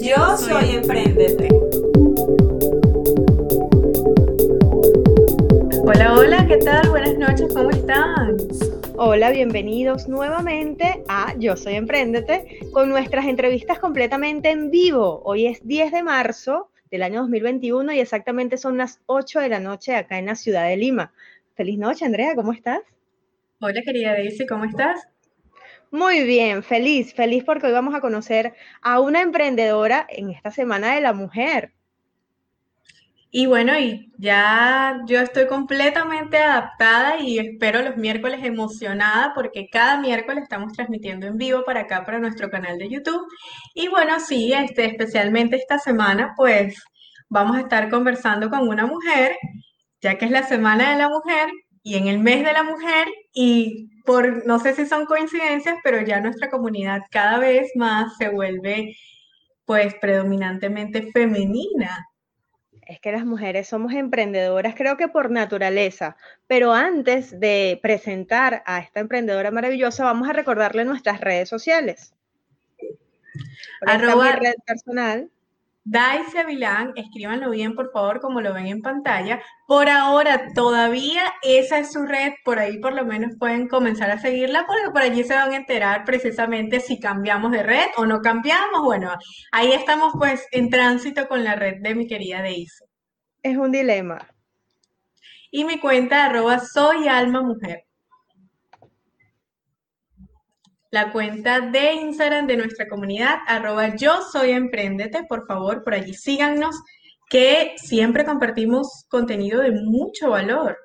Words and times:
Yo 0.00 0.36
soy 0.36 0.76
Emprendete. 0.76 1.48
Hola, 5.84 6.14
hola, 6.14 6.46
¿qué 6.46 6.58
tal? 6.58 6.88
Buenas 6.90 7.18
noches, 7.18 7.52
¿cómo 7.52 7.70
están? 7.70 8.36
Hola, 8.96 9.30
bienvenidos 9.30 10.08
nuevamente 10.08 11.02
a 11.08 11.34
Yo 11.38 11.56
Soy 11.56 11.74
Emprendete 11.74 12.60
con 12.72 12.88
nuestras 12.90 13.26
entrevistas 13.26 13.80
completamente 13.80 14.50
en 14.50 14.70
vivo. 14.70 15.20
Hoy 15.24 15.46
es 15.46 15.66
10 15.66 15.90
de 15.90 16.02
marzo 16.02 16.70
del 16.90 17.02
año 17.02 17.22
2021 17.22 17.92
y 17.92 18.00
exactamente 18.00 18.56
son 18.56 18.78
las 18.78 19.00
8 19.06 19.40
de 19.40 19.48
la 19.48 19.60
noche 19.60 19.96
acá 19.96 20.18
en 20.18 20.26
la 20.26 20.36
ciudad 20.36 20.68
de 20.68 20.76
Lima. 20.76 21.12
Feliz 21.54 21.78
noche, 21.78 22.04
Andrea, 22.04 22.34
¿cómo 22.36 22.52
estás? 22.52 22.80
Hola, 23.60 23.82
querida 23.84 24.12
Daisy, 24.12 24.46
¿cómo 24.46 24.64
estás? 24.64 25.08
Muy 25.90 26.22
bien, 26.24 26.62
feliz, 26.62 27.14
feliz 27.14 27.44
porque 27.44 27.66
hoy 27.66 27.72
vamos 27.72 27.94
a 27.94 28.00
conocer 28.02 28.54
a 28.82 29.00
una 29.00 29.22
emprendedora 29.22 30.06
en 30.10 30.30
esta 30.30 30.50
Semana 30.50 30.94
de 30.94 31.00
la 31.00 31.14
Mujer. 31.14 31.72
Y 33.30 33.46
bueno, 33.46 33.78
y 33.78 34.12
ya 34.18 35.00
yo 35.06 35.20
estoy 35.20 35.46
completamente 35.46 36.38
adaptada 36.38 37.20
y 37.20 37.38
espero 37.38 37.82
los 37.82 37.96
miércoles 37.96 38.40
emocionada 38.42 39.32
porque 39.34 39.68
cada 39.70 40.00
miércoles 40.00 40.42
estamos 40.44 40.72
transmitiendo 40.72 41.26
en 41.26 41.36
vivo 41.38 41.62
para 41.64 41.80
acá, 41.80 42.04
para 42.04 42.18
nuestro 42.18 42.50
canal 42.50 42.78
de 42.78 42.90
YouTube. 42.90 43.26
Y 43.74 43.88
bueno, 43.88 44.20
sí, 44.20 44.52
este, 44.52 44.86
especialmente 44.86 45.56
esta 45.56 45.78
semana, 45.78 46.34
pues 46.36 46.82
vamos 47.28 47.56
a 47.56 47.60
estar 47.60 47.90
conversando 47.90 48.50
con 48.50 48.68
una 48.68 48.86
mujer, 48.86 49.36
ya 50.00 50.16
que 50.18 50.26
es 50.26 50.30
la 50.30 50.42
Semana 50.42 50.92
de 50.92 50.98
la 50.98 51.08
Mujer 51.08 51.50
y 51.82 51.96
en 51.96 52.08
el 52.08 52.18
mes 52.18 52.44
de 52.44 52.52
la 52.52 52.62
mujer 52.62 53.08
y 53.32 53.90
por, 54.04 54.46
no 54.46 54.58
sé 54.58 54.74
si 54.74 54.86
son 54.86 55.06
coincidencias, 55.06 55.76
pero 55.84 56.00
ya 56.00 56.20
nuestra 56.20 56.50
comunidad 56.50 57.02
cada 57.10 57.38
vez 57.38 57.70
más 57.74 58.16
se 58.16 58.28
vuelve 58.28 58.96
pues 59.64 59.94
predominantemente 60.00 61.10
femenina. 61.12 62.08
Es 62.86 63.00
que 63.00 63.12
las 63.12 63.26
mujeres 63.26 63.68
somos 63.68 63.92
emprendedoras, 63.92 64.74
creo 64.74 64.96
que 64.96 65.08
por 65.08 65.30
naturaleza, 65.30 66.16
pero 66.46 66.72
antes 66.72 67.38
de 67.38 67.78
presentar 67.82 68.62
a 68.64 68.78
esta 68.78 69.00
emprendedora 69.00 69.50
maravillosa, 69.50 70.04
vamos 70.04 70.26
a 70.26 70.32
recordarle 70.32 70.86
nuestras 70.86 71.20
redes 71.20 71.50
sociales. 71.50 72.14
Arroba, 73.86 74.32
red 74.32 74.54
personal, 74.66 75.30
Daisy 75.90 76.44
Vilán, 76.46 76.92
escríbanlo 76.96 77.48
bien, 77.48 77.74
por 77.74 77.90
favor, 77.90 78.20
como 78.20 78.42
lo 78.42 78.52
ven 78.52 78.66
en 78.66 78.82
pantalla. 78.82 79.40
Por 79.66 79.88
ahora, 79.88 80.52
todavía 80.54 81.22
esa 81.42 81.78
es 81.78 81.92
su 81.92 82.04
red, 82.04 82.32
por 82.44 82.58
ahí 82.58 82.78
por 82.78 82.92
lo 82.92 83.06
menos 83.06 83.36
pueden 83.38 83.68
comenzar 83.68 84.10
a 84.10 84.18
seguirla, 84.18 84.66
porque 84.66 84.90
por 84.90 85.00
allí 85.00 85.24
se 85.24 85.34
van 85.34 85.52
a 85.52 85.56
enterar 85.56 86.04
precisamente 86.04 86.80
si 86.80 87.00
cambiamos 87.00 87.52
de 87.52 87.62
red 87.62 87.86
o 87.96 88.04
no 88.04 88.20
cambiamos. 88.20 88.82
Bueno, 88.82 89.16
ahí 89.50 89.72
estamos 89.72 90.12
pues 90.18 90.46
en 90.52 90.68
tránsito 90.68 91.26
con 91.26 91.42
la 91.42 91.54
red 91.54 91.76
de 91.80 91.94
mi 91.94 92.06
querida 92.06 92.42
Daisy. 92.42 92.84
Es 93.42 93.56
un 93.56 93.72
dilema. 93.72 94.28
Y 95.50 95.64
mi 95.64 95.80
cuenta 95.80 96.26
arroba 96.26 96.58
soy 96.58 97.08
alma 97.08 97.40
mujer 97.40 97.87
la 100.90 101.12
cuenta 101.12 101.60
de 101.60 101.92
Instagram 101.92 102.46
de 102.46 102.56
nuestra 102.56 102.88
comunidad, 102.88 103.38
arroba 103.46 103.94
yo 103.96 104.22
soy 104.32 104.50
emprendete, 104.50 105.24
por 105.24 105.46
favor, 105.46 105.84
por 105.84 105.94
allí 105.94 106.14
síganos, 106.14 106.76
que 107.28 107.74
siempre 107.76 108.24
compartimos 108.24 109.04
contenido 109.08 109.60
de 109.60 109.72
mucho 109.72 110.30
valor. 110.30 110.78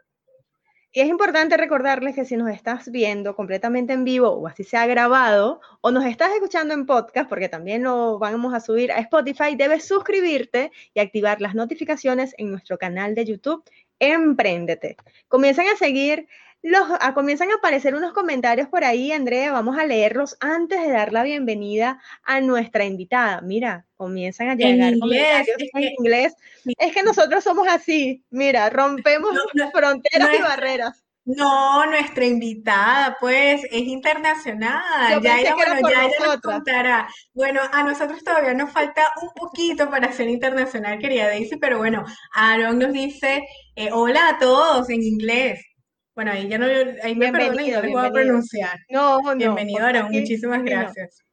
Y 0.95 0.99
es 0.99 1.07
importante 1.07 1.57
recordarles 1.57 2.13
que 2.13 2.23
si 2.23 2.37
nos 2.37 2.49
estás 2.51 2.91
viendo 2.91 3.35
completamente 3.35 3.93
en 3.93 4.03
vivo 4.03 4.29
o 4.29 4.47
así 4.47 4.63
sea 4.63 4.85
grabado, 4.85 5.59
o 5.81 5.89
nos 5.89 6.05
estás 6.05 6.31
escuchando 6.33 6.75
en 6.75 6.85
podcast, 6.85 7.27
porque 7.27 7.49
también 7.49 7.81
lo 7.81 8.19
vamos 8.19 8.53
a 8.53 8.59
subir 8.59 8.91
a 8.91 8.99
Spotify, 8.99 9.55
debes 9.55 9.87
suscribirte 9.87 10.71
y 10.93 10.99
activar 10.99 11.41
las 11.41 11.55
notificaciones 11.55 12.35
en 12.37 12.51
nuestro 12.51 12.77
canal 12.77 13.15
de 13.15 13.25
YouTube, 13.25 13.63
Emprendete. 13.97 14.97
Comiencen 15.29 15.67
a 15.67 15.77
seguir 15.77 16.27
los, 16.63 16.83
ah, 17.01 17.13
comienzan 17.13 17.51
a 17.51 17.55
aparecer 17.55 17.93
unos 17.93 18.13
comentarios 18.13 18.69
por 18.69 18.85
ahí, 18.85 19.11
Andrea, 19.11 19.51
vamos 19.51 19.77
a 19.77 19.85
leerlos 19.85 20.37
antes 20.39 20.81
de 20.81 20.91
dar 20.91 21.11
la 21.11 21.23
bienvenida 21.23 21.99
a 22.23 22.39
nuestra 22.39 22.85
invitada. 22.85 23.41
Mira, 23.41 23.85
comienzan 23.97 24.47
a 24.47 24.55
llegar 24.55 24.97
comentarios 24.97 25.57
en 25.59 25.83
inglés. 25.99 26.33
Es 26.77 26.93
que 26.93 27.03
nosotros 27.03 27.43
somos 27.43 27.67
así, 27.67 28.23
mira, 28.29 28.69
rompemos 28.69 29.37
fronteras 29.73 30.29
y 30.39 30.41
barreras. 30.41 31.03
No, 31.25 31.85
nuestra 31.85 32.25
invitada, 32.25 33.17
pues, 33.19 33.63
es 33.65 33.81
internacional. 33.83 35.21
ya 35.21 35.39
ella, 35.39 35.55
bueno, 35.55 35.89
ya 35.89 36.05
ella 36.05 36.15
nos 36.25 36.41
contará. 36.41 37.09
Bueno, 37.33 37.61
a 37.71 37.83
nosotros 37.83 38.23
todavía 38.23 38.53
nos 38.53 38.71
falta 38.71 39.03
un 39.21 39.29
poquito 39.33 39.89
para 39.89 40.11
ser 40.13 40.29
internacional, 40.29 40.99
querida 40.99 41.27
Daisy, 41.27 41.57
pero 41.57 41.77
bueno, 41.77 42.05
Aaron 42.33 42.79
nos 42.79 42.93
dice, 42.93 43.45
eh, 43.75 43.89
hola 43.91 44.29
a 44.29 44.37
todos 44.37 44.89
en 44.89 45.03
inglés. 45.03 45.72
Bueno, 46.15 46.31
ahí 46.31 46.47
ya 46.47 46.59
no, 46.59 46.65
ahí 47.01 47.15
me 47.15 47.31
yo 47.31 47.81
les 47.81 47.91
voy 47.91 48.05
a 48.05 48.11
pronunciar. 48.11 48.79
No, 48.89 49.19
no. 49.19 49.35
Bienvenido, 49.35 50.09
muchísimas 50.09 50.63
gracias. 50.63 51.23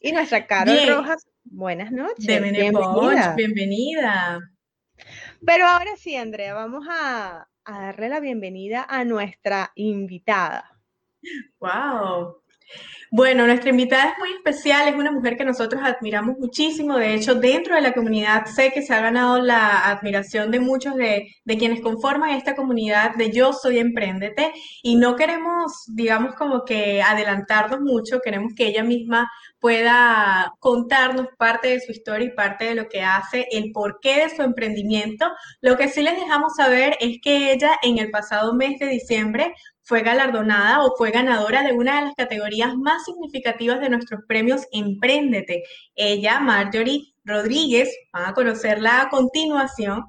Y 0.00 0.12
nuestra 0.12 0.46
Carol 0.46 0.78
Rojas, 0.88 1.26
buenas 1.44 1.92
noches. 1.92 2.26
De 2.26 2.40
bienvenida. 2.40 3.34
bienvenida. 3.36 4.40
Pero 5.44 5.66
ahora 5.66 5.96
sí, 5.96 6.16
Andrea, 6.16 6.54
vamos 6.54 6.86
a, 6.88 7.46
a 7.64 7.80
darle 7.80 8.08
la 8.08 8.20
bienvenida 8.20 8.86
a 8.88 9.04
nuestra 9.04 9.70
invitada. 9.74 10.64
Wow. 11.60 12.42
Bueno, 13.10 13.46
nuestra 13.46 13.70
invitada 13.70 14.10
es 14.10 14.18
muy 14.18 14.30
especial, 14.32 14.86
es 14.86 14.94
una 14.94 15.10
mujer 15.10 15.38
que 15.38 15.44
nosotros 15.44 15.80
admiramos 15.82 16.36
muchísimo. 16.38 16.98
De 16.98 17.14
hecho, 17.14 17.34
dentro 17.34 17.74
de 17.74 17.80
la 17.80 17.94
comunidad 17.94 18.44
sé 18.44 18.70
que 18.70 18.82
se 18.82 18.92
ha 18.92 19.00
ganado 19.00 19.40
la 19.40 19.88
admiración 19.88 20.50
de 20.50 20.60
muchos 20.60 20.94
de, 20.94 21.26
quienes 21.58 21.80
conforman 21.80 22.30
esta 22.30 22.54
comunidad 22.54 23.14
de 23.14 23.30
Yo 23.30 23.54
Soy 23.54 23.78
Emprendete. 23.78 24.52
Y 24.82 24.96
no 24.96 25.16
queremos, 25.16 25.72
digamos, 25.94 26.34
como 26.34 26.64
que 26.66 27.00
adelantarnos 27.00 27.80
mucho, 27.80 28.20
queremos 28.20 28.52
que 28.54 28.66
ella 28.66 28.84
misma 28.84 29.30
pueda 29.58 30.52
contarnos 30.60 31.28
parte 31.38 31.68
de 31.68 31.80
su 31.80 31.92
historia 31.92 32.26
y 32.26 32.34
parte 32.34 32.66
de 32.66 32.74
lo 32.74 32.88
que 32.88 33.00
hace, 33.00 33.46
el 33.50 33.72
porqué 33.72 34.24
de 34.24 34.36
su 34.36 34.42
emprendimiento. 34.42 35.26
Lo 35.62 35.78
que 35.78 35.88
sí 35.88 36.02
les 36.02 36.20
dejamos 36.20 36.56
saber 36.56 36.94
es 37.00 37.18
que 37.22 37.52
ella 37.52 37.78
en 37.82 37.96
el 37.96 38.10
pasado 38.10 38.52
mes 38.52 38.78
de 38.78 38.86
diciembre 38.86 39.54
fue 39.88 40.02
galardonada 40.02 40.84
o 40.84 40.94
fue 40.98 41.10
ganadora 41.10 41.62
de 41.62 41.72
una 41.72 41.96
de 41.96 42.06
las 42.08 42.14
categorías 42.14 42.76
más 42.76 43.06
significativas 43.06 43.80
de 43.80 43.88
nuestros 43.88 44.20
premios 44.28 44.68
Emprendete. 44.70 45.64
Ella, 45.96 46.40
Marjorie 46.40 47.14
Rodríguez, 47.24 47.88
van 48.12 48.26
a 48.26 48.34
conocerla 48.34 49.00
a 49.00 49.08
continuación, 49.08 50.04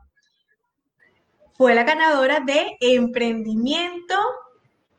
fue 1.54 1.76
la 1.76 1.86
ganadora 1.86 2.42
de 2.42 2.76
Emprendimiento 2.82 4.16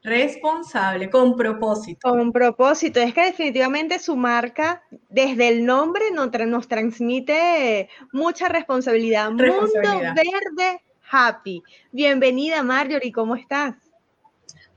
Responsable, 0.02 1.10
con 1.10 1.36
propósito. 1.36 2.08
Con 2.08 2.32
propósito. 2.32 3.00
Es 3.00 3.12
que 3.12 3.24
definitivamente 3.26 3.98
su 3.98 4.16
marca, 4.16 4.82
desde 5.10 5.48
el 5.48 5.66
nombre, 5.66 6.10
nos, 6.10 6.30
nos 6.46 6.68
transmite 6.68 7.90
mucha 8.12 8.48
responsabilidad. 8.48 9.30
responsabilidad. 9.36 10.14
Mundo 10.14 10.22
Verde 10.32 10.80
Happy. 11.10 11.62
Bienvenida, 11.92 12.62
Marjorie, 12.62 13.12
¿cómo 13.12 13.36
estás? 13.36 13.89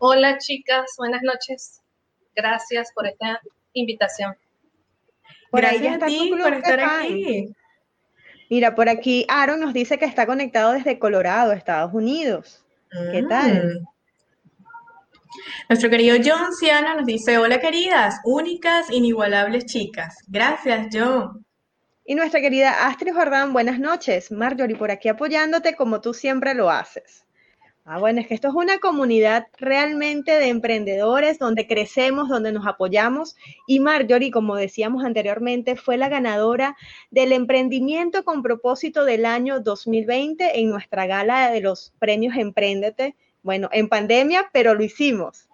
Hola 0.05 0.37
chicas, 0.37 0.95
buenas 0.97 1.21
noches. 1.23 1.81
Gracias 2.35 2.91
por 2.93 3.07
esta 3.07 3.39
invitación. 3.71 4.35
Gracias 5.49 6.03
a 6.03 6.05
ti 6.05 6.29
por 6.29 6.53
estar 6.53 6.79
aquí. 6.81 7.55
Mira, 8.49 8.75
por 8.75 8.89
aquí 8.89 9.25
Aaron 9.29 9.61
nos 9.61 9.73
dice 9.73 9.97
que 9.97 10.03
está 10.03 10.25
conectado 10.25 10.73
desde 10.73 10.99
Colorado, 10.99 11.53
Estados 11.53 11.93
Unidos. 11.93 12.65
¿Qué 13.13 13.21
mm. 13.21 13.27
tal? 13.29 13.87
Nuestro 15.69 15.89
querido 15.89 16.17
John 16.21 16.53
Ciano 16.53 16.95
nos 16.95 17.05
dice, 17.05 17.37
hola 17.37 17.61
queridas, 17.61 18.15
únicas, 18.25 18.91
inigualables 18.91 19.67
chicas. 19.67 20.17
Gracias, 20.27 20.89
John. 20.91 21.45
Y 22.03 22.15
nuestra 22.15 22.41
querida 22.41 22.87
Astrid 22.87 23.13
Jordán, 23.13 23.53
buenas 23.53 23.79
noches. 23.79 24.33
Marjorie, 24.33 24.75
por 24.75 24.91
aquí 24.91 25.07
apoyándote 25.07 25.77
como 25.77 26.01
tú 26.01 26.13
siempre 26.13 26.53
lo 26.55 26.69
haces. 26.69 27.22
Ah, 27.85 27.99
bueno, 27.99 28.21
es 28.21 28.27
que 28.27 28.33
esto 28.33 28.47
es 28.47 28.53
una 28.53 28.79
comunidad 28.79 29.47
realmente 29.59 30.31
de 30.31 30.47
emprendedores 30.47 31.37
donde 31.37 31.67
crecemos, 31.67 32.29
donde 32.29 32.53
nos 32.53 32.65
apoyamos. 32.65 33.35
Y 33.67 33.81
Marjorie, 33.81 34.31
como 34.31 34.55
decíamos 34.55 35.03
anteriormente, 35.03 35.75
fue 35.75 35.97
la 35.97 36.07
ganadora 36.07 36.77
del 37.11 37.33
emprendimiento 37.33 38.23
con 38.23 38.41
propósito 38.41 39.03
del 39.03 39.25
año 39.25 39.59
2020 39.59 40.61
en 40.61 40.69
nuestra 40.69 41.07
gala 41.07 41.51
de 41.51 41.59
los 41.59 41.91
premios 41.99 42.37
Emprendete. 42.37 43.17
Bueno, 43.41 43.67
en 43.73 43.89
pandemia, 43.89 44.49
pero 44.53 44.75
lo 44.75 44.83
hicimos. 44.83 45.49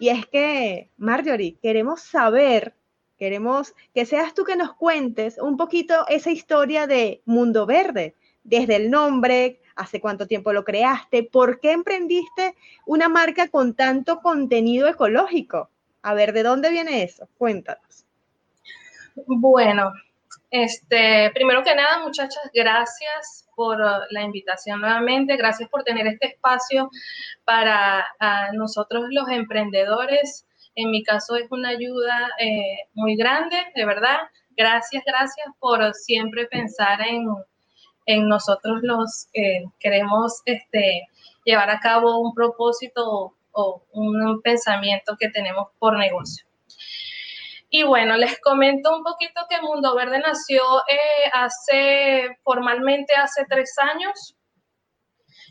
Y 0.00 0.08
es 0.08 0.26
que, 0.26 0.88
Marjorie, 0.96 1.58
queremos 1.62 2.00
saber, 2.00 2.74
queremos 3.20 3.72
que 3.94 4.04
seas 4.04 4.34
tú 4.34 4.42
que 4.42 4.56
nos 4.56 4.74
cuentes 4.74 5.38
un 5.38 5.56
poquito 5.56 5.94
esa 6.08 6.32
historia 6.32 6.88
de 6.88 7.22
Mundo 7.24 7.66
Verde, 7.66 8.16
desde 8.42 8.74
el 8.74 8.90
nombre, 8.90 9.60
hace 9.76 10.00
cuánto 10.00 10.26
tiempo 10.26 10.52
lo 10.52 10.64
creaste, 10.64 11.22
por 11.22 11.60
qué 11.60 11.72
emprendiste 11.72 12.54
una 12.86 13.08
marca 13.08 13.48
con 13.48 13.74
tanto 13.74 14.20
contenido 14.20 14.88
ecológico. 14.88 15.70
A 16.02 16.14
ver, 16.14 16.32
¿de 16.32 16.42
dónde 16.42 16.70
viene 16.70 17.02
eso? 17.02 17.28
Cuéntanos. 17.38 18.04
Bueno, 19.14 19.92
este, 20.50 21.30
primero 21.32 21.62
que 21.62 21.74
nada, 21.74 22.00
muchachas, 22.00 22.42
gracias 22.52 23.48
por 23.54 23.78
la 24.10 24.22
invitación 24.22 24.80
nuevamente, 24.80 25.36
gracias 25.36 25.68
por 25.68 25.84
tener 25.84 26.06
este 26.06 26.28
espacio 26.28 26.90
para 27.44 28.06
nosotros 28.52 29.04
los 29.10 29.28
emprendedores. 29.28 30.46
En 30.74 30.90
mi 30.90 31.02
caso 31.02 31.36
es 31.36 31.50
una 31.50 31.70
ayuda 31.70 32.30
eh, 32.38 32.88
muy 32.94 33.16
grande, 33.16 33.56
de 33.74 33.84
verdad. 33.84 34.18
Gracias, 34.56 35.02
gracias 35.06 35.46
por 35.58 35.94
siempre 35.94 36.46
pensar 36.46 37.00
en, 37.00 37.26
en 38.06 38.28
nosotros 38.28 38.80
los 38.82 39.28
que 39.32 39.64
queremos 39.78 40.42
este, 40.44 41.08
llevar 41.44 41.70
a 41.70 41.80
cabo 41.80 42.18
un 42.18 42.34
propósito 42.34 43.34
o, 43.52 43.82
un 43.92 44.40
pensamiento 44.42 45.16
que 45.18 45.28
tenemos 45.28 45.68
por 45.78 45.96
negocio. 45.98 46.46
Y 47.68 47.84
bueno, 47.84 48.16
les 48.16 48.38
comento 48.40 48.94
un 48.94 49.02
poquito 49.02 49.42
que 49.48 49.62
Mundo 49.62 49.94
Verde 49.94 50.18
nació 50.18 50.62
eh, 50.88 51.30
hace, 51.32 52.38
formalmente 52.42 53.14
hace 53.14 53.46
tres 53.48 53.74
años. 53.78 54.36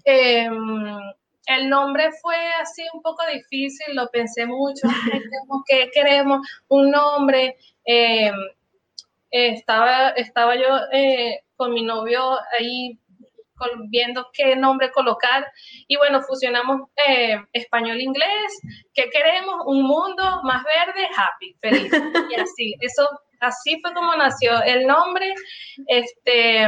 Em, 0.04 1.00
el 1.48 1.70
nombre 1.70 2.12
fue 2.22 2.36
así 2.62 2.84
un 2.94 3.02
poco 3.02 3.24
difícil, 3.34 3.96
lo 3.96 4.08
pensé 4.10 4.46
mucho, 4.46 4.88
¿qué 5.68 5.90
queremos? 5.92 6.48
Un 6.68 6.92
nombre. 6.92 7.58
Em, 7.86 8.36
estaba, 9.32 10.10
estaba 10.10 10.56
yo 10.56 10.68
eh, 10.92 11.44
con 11.62 11.74
mi 11.74 11.84
novio 11.84 12.40
ahí 12.58 12.98
viendo 13.90 14.26
qué 14.34 14.56
nombre 14.56 14.90
colocar 14.92 15.46
y 15.88 15.96
bueno, 15.96 16.20
fusionamos 16.24 16.90
eh, 17.08 17.40
español-inglés, 17.54 18.60
¿qué 18.96 19.08
queremos? 19.12 19.58
Un 19.68 19.84
mundo 19.84 20.24
más 20.42 20.64
verde, 20.64 21.08
happy, 21.16 21.56
feliz. 21.62 21.94
Y 22.32 22.34
así, 22.42 22.76
eso, 22.80 23.08
así 23.40 23.80
fue 23.80 23.94
como 23.94 24.16
nació 24.16 24.64
el 24.64 24.88
nombre. 24.88 25.36
Este, 25.86 26.68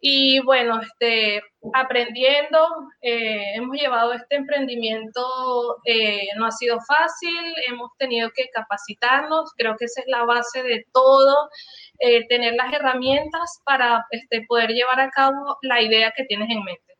y 0.00 0.40
bueno, 0.40 0.80
este, 0.80 1.42
aprendiendo, 1.74 2.68
eh, 3.02 3.54
hemos 3.56 3.76
llevado 3.76 4.12
este 4.12 4.36
emprendimiento, 4.36 5.76
eh, 5.84 6.28
no 6.36 6.46
ha 6.46 6.52
sido 6.52 6.78
fácil, 6.80 7.36
hemos 7.66 7.90
tenido 7.98 8.30
que 8.34 8.48
capacitarnos, 8.50 9.52
creo 9.56 9.76
que 9.76 9.86
esa 9.86 10.02
es 10.02 10.06
la 10.06 10.24
base 10.24 10.62
de 10.62 10.86
todo, 10.92 11.50
eh, 11.98 12.26
tener 12.28 12.54
las 12.54 12.72
herramientas 12.72 13.60
para 13.64 14.06
este, 14.10 14.42
poder 14.46 14.70
llevar 14.70 15.00
a 15.00 15.10
cabo 15.10 15.58
la 15.62 15.82
idea 15.82 16.12
que 16.16 16.24
tienes 16.24 16.48
en 16.50 16.62
mente. 16.62 16.94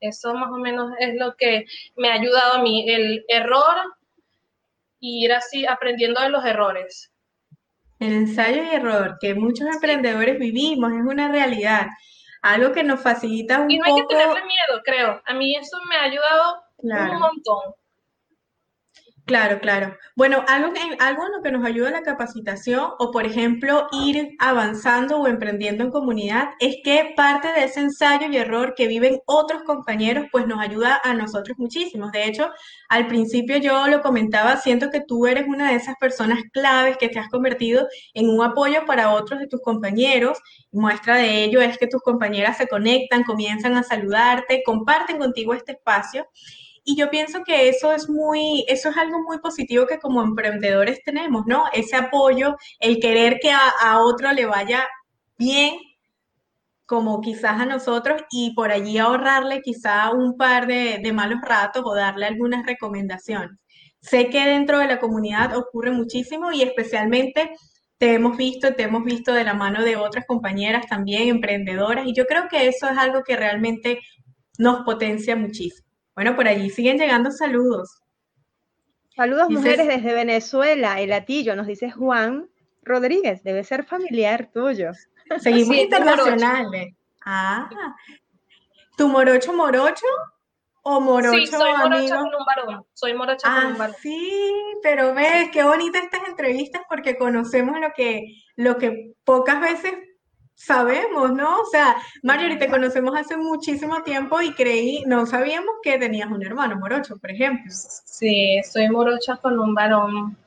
Eso 0.00 0.34
más 0.34 0.50
o 0.50 0.56
menos 0.58 0.92
es 1.00 1.14
lo 1.16 1.34
que 1.36 1.64
me 1.96 2.10
ha 2.10 2.14
ayudado 2.14 2.54
a 2.54 2.62
mí, 2.62 2.88
el 2.88 3.24
error 3.28 3.76
y 4.98 5.24
ir 5.26 5.32
así 5.32 5.66
aprendiendo 5.66 6.22
de 6.22 6.30
los 6.30 6.44
errores. 6.44 7.13
El 7.98 8.12
ensayo 8.12 8.62
y 8.62 8.74
error 8.74 9.16
que 9.20 9.34
muchos 9.34 9.68
emprendedores 9.68 10.38
vivimos 10.38 10.92
es 10.92 11.00
una 11.00 11.28
realidad 11.28 11.86
algo 12.44 12.72
que 12.72 12.84
nos 12.84 13.00
facilita 13.00 13.60
un 13.60 13.68
poco. 13.68 13.72
Y 13.72 13.78
no 13.78 13.84
hay 13.86 13.94
que 14.02 14.06
tenerle 14.06 14.44
miedo, 14.44 14.82
creo. 14.84 15.22
A 15.24 15.34
mí 15.34 15.56
eso 15.56 15.78
me 15.88 15.96
ha 15.96 16.02
ayudado 16.02 16.62
un 16.76 17.18
montón. 17.18 17.74
Claro, 19.26 19.58
claro. 19.58 19.96
Bueno, 20.16 20.44
algo, 20.48 20.70
algo 20.98 21.26
en 21.26 21.32
lo 21.32 21.42
que 21.42 21.50
nos 21.50 21.64
ayuda 21.64 21.90
la 21.90 22.02
capacitación 22.02 22.90
o, 22.98 23.10
por 23.10 23.24
ejemplo, 23.24 23.88
ir 23.90 24.36
avanzando 24.38 25.16
o 25.18 25.26
emprendiendo 25.26 25.82
en 25.82 25.90
comunidad 25.90 26.50
es 26.60 26.76
que 26.84 27.14
parte 27.16 27.48
de 27.48 27.64
ese 27.64 27.80
ensayo 27.80 28.26
y 28.30 28.36
error 28.36 28.74
que 28.76 28.86
viven 28.86 29.20
otros 29.24 29.62
compañeros, 29.62 30.26
pues 30.30 30.46
nos 30.46 30.60
ayuda 30.60 31.00
a 31.02 31.14
nosotros 31.14 31.58
muchísimo. 31.58 32.10
De 32.10 32.26
hecho, 32.26 32.50
al 32.90 33.06
principio 33.06 33.56
yo 33.56 33.88
lo 33.88 34.02
comentaba, 34.02 34.58
siento 34.58 34.90
que 34.90 35.00
tú 35.00 35.26
eres 35.26 35.48
una 35.48 35.70
de 35.70 35.76
esas 35.76 35.94
personas 35.98 36.40
claves 36.52 36.98
que 36.98 37.08
te 37.08 37.18
has 37.18 37.30
convertido 37.30 37.88
en 38.12 38.28
un 38.28 38.44
apoyo 38.44 38.84
para 38.84 39.14
otros 39.14 39.40
de 39.40 39.46
tus 39.46 39.62
compañeros. 39.62 40.36
Muestra 40.70 41.16
de 41.16 41.44
ello 41.44 41.62
es 41.62 41.78
que 41.78 41.86
tus 41.86 42.02
compañeras 42.02 42.58
se 42.58 42.68
conectan, 42.68 43.22
comienzan 43.22 43.74
a 43.78 43.84
saludarte, 43.84 44.62
comparten 44.66 45.16
contigo 45.16 45.54
este 45.54 45.72
espacio. 45.72 46.28
Y 46.84 46.96
yo 46.96 47.10
pienso 47.10 47.42
que 47.44 47.68
eso 47.68 47.92
es 47.92 48.10
muy, 48.10 48.64
eso 48.68 48.90
es 48.90 48.96
algo 48.98 49.22
muy 49.22 49.38
positivo 49.38 49.86
que 49.86 49.98
como 49.98 50.22
emprendedores 50.22 51.02
tenemos, 51.02 51.44
¿no? 51.46 51.64
Ese 51.72 51.96
apoyo, 51.96 52.56
el 52.78 53.00
querer 53.00 53.38
que 53.40 53.50
a, 53.50 53.98
otro 54.00 54.32
le 54.32 54.44
vaya 54.44 54.86
bien, 55.38 55.76
como 56.86 57.22
quizás 57.22 57.60
a 57.60 57.66
nosotros, 57.66 58.22
y 58.30 58.54
por 58.54 58.70
allí 58.70 58.98
ahorrarle 58.98 59.62
quizá 59.62 60.10
un 60.12 60.36
par 60.36 60.66
de, 60.66 61.00
de 61.02 61.12
malos 61.12 61.40
ratos 61.42 61.82
o 61.86 61.94
darle 61.94 62.26
algunas 62.26 62.66
recomendaciones. 62.66 63.58
Sé 64.00 64.28
que 64.28 64.44
dentro 64.44 64.78
de 64.78 64.86
la 64.86 65.00
comunidad 65.00 65.56
ocurre 65.56 65.90
muchísimo 65.90 66.52
y 66.52 66.62
especialmente 66.62 67.52
te 67.96 68.14
hemos 68.14 68.36
visto, 68.36 68.74
te 68.74 68.82
hemos 68.82 69.04
visto 69.04 69.32
de 69.32 69.44
la 69.44 69.54
mano 69.54 69.82
de 69.82 69.96
otras 69.96 70.26
compañeras 70.26 70.86
también, 70.86 71.28
emprendedoras, 71.28 72.06
y 72.06 72.14
yo 72.14 72.26
creo 72.26 72.48
que 72.50 72.68
eso 72.68 72.88
es 72.88 72.98
algo 72.98 73.22
que 73.22 73.36
realmente 73.36 74.00
nos 74.58 74.84
potencia 74.84 75.36
muchísimo. 75.36 75.83
Bueno, 76.14 76.36
por 76.36 76.48
allí 76.48 76.70
siguen 76.70 76.98
llegando 76.98 77.30
saludos. 77.30 78.00
Saludos 79.16 79.48
mujeres 79.48 79.86
desde 79.86 80.12
Venezuela, 80.12 81.00
el 81.00 81.10
latillo, 81.10 81.54
nos 81.54 81.66
dice 81.66 81.90
Juan 81.90 82.48
Rodríguez, 82.82 83.42
debe 83.44 83.62
ser 83.62 83.84
familiar 83.84 84.50
tuyo. 84.52 84.90
Seguimos 85.38 85.76
internacionales. 85.76 86.94
Ah, 87.24 87.68
¿tu 88.96 89.08
morocho 89.08 89.52
morocho 89.52 90.06
o 90.82 91.00
morocho 91.00 91.38
sí, 91.38 91.46
soy 91.46 91.72
morocha 91.72 92.16
con 92.16 92.26
un 92.26 92.44
varón. 92.44 92.86
Soy 92.92 93.14
morocha 93.14 93.54
con 93.54 93.66
un 93.72 93.78
varón. 93.78 93.96
Sí, 94.00 94.52
pero 94.82 95.14
ves, 95.14 95.48
qué 95.50 95.62
bonitas 95.62 96.02
estas 96.04 96.28
entrevistas 96.28 96.82
porque 96.88 97.16
conocemos 97.16 97.80
lo 97.80 97.92
que, 97.96 98.42
lo 98.56 98.76
que 98.76 99.14
pocas 99.24 99.60
veces 99.60 99.94
sabemos, 100.54 101.32
¿no? 101.32 101.60
O 101.60 101.66
sea, 101.66 101.96
Marjorie, 102.22 102.56
te 102.56 102.68
conocemos 102.68 103.14
hace 103.16 103.36
muchísimo 103.36 104.02
tiempo 104.02 104.40
y 104.40 104.54
creí, 104.54 105.02
no 105.06 105.26
sabíamos 105.26 105.74
que 105.82 105.98
tenías 105.98 106.30
un 106.30 106.44
hermano 106.44 106.76
morocho, 106.76 107.16
por 107.16 107.30
ejemplo. 107.30 107.70
Sí, 107.70 108.60
soy 108.70 108.88
morocha 108.88 109.36
con 109.36 109.58
un 109.58 109.74
varón. 109.74 110.38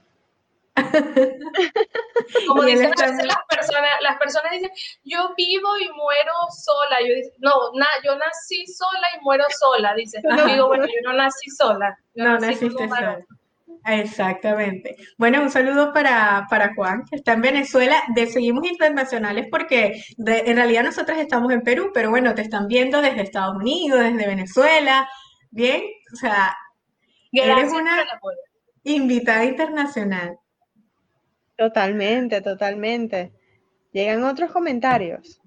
Como 2.47 2.63
dicen 2.63 2.91
las 2.91 3.39
personas, 3.49 3.89
las 4.01 4.17
personas 4.17 4.51
dicen, 4.51 4.69
yo 5.03 5.33
vivo 5.35 5.77
y 5.77 5.89
muero 5.89 6.33
sola. 6.51 6.97
Yo 7.01 7.15
digo, 7.15 7.29
no, 7.39 7.51
yo 8.03 8.15
nací 8.15 8.65
sola 8.67 9.07
y 9.15 9.23
muero 9.23 9.45
sola, 9.59 9.95
dice. 9.95 10.21
Yo 10.37 10.45
digo, 10.45 10.67
bueno, 10.67 10.85
yo 10.85 11.01
no 11.03 11.13
nací 11.13 11.49
sola. 11.49 11.97
no 12.15 12.39
naciste 12.39 12.87
sola. 12.87 13.25
Exactamente. 13.87 14.97
Bueno, 15.17 15.41
un 15.41 15.49
saludo 15.49 15.93
para, 15.93 16.45
Juan, 16.75 17.03
que 17.09 17.15
está 17.15 17.33
en 17.33 17.41
Venezuela. 17.41 18.03
De, 18.15 18.27
seguimos 18.27 18.67
internacionales 18.67 19.47
porque 19.49 20.01
en 20.17 20.55
realidad 20.55 20.83
nosotros 20.83 21.17
estamos 21.17 21.51
en 21.53 21.61
Perú, 21.61 21.91
pero 21.93 22.09
bueno, 22.09 22.35
te 22.35 22.41
están 22.41 22.67
viendo 22.67 23.01
desde 23.01 23.21
Estados 23.21 23.55
Unidos, 23.55 24.01
desde 24.01 24.27
Venezuela. 24.27 25.07
Bien, 25.51 25.83
o 26.13 26.15
sea, 26.17 26.55
eres 27.31 27.71
una 27.71 28.05
invitada 28.83 29.45
internacional. 29.45 30.37
Totalmente, 31.57 32.41
totalmente. 32.41 33.31
Llegan 33.93 34.23
otros 34.25 34.51
comentarios. 34.51 35.41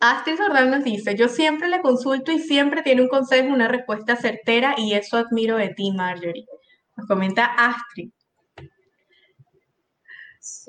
Astrid 0.00 0.36
Sordán 0.36 0.70
nos 0.70 0.82
dice, 0.82 1.14
yo 1.14 1.28
siempre 1.28 1.68
le 1.68 1.80
consulto 1.80 2.32
y 2.32 2.38
siempre 2.38 2.82
tiene 2.82 3.02
un 3.02 3.08
consejo, 3.08 3.52
una 3.54 3.68
respuesta 3.68 4.16
certera 4.16 4.74
y 4.78 4.94
eso 4.94 5.16
admiro 5.16 5.56
de 5.56 5.68
ti, 5.68 5.92
Marjorie 5.92 6.46
comenta 7.06 7.44
Astrid. 7.44 8.10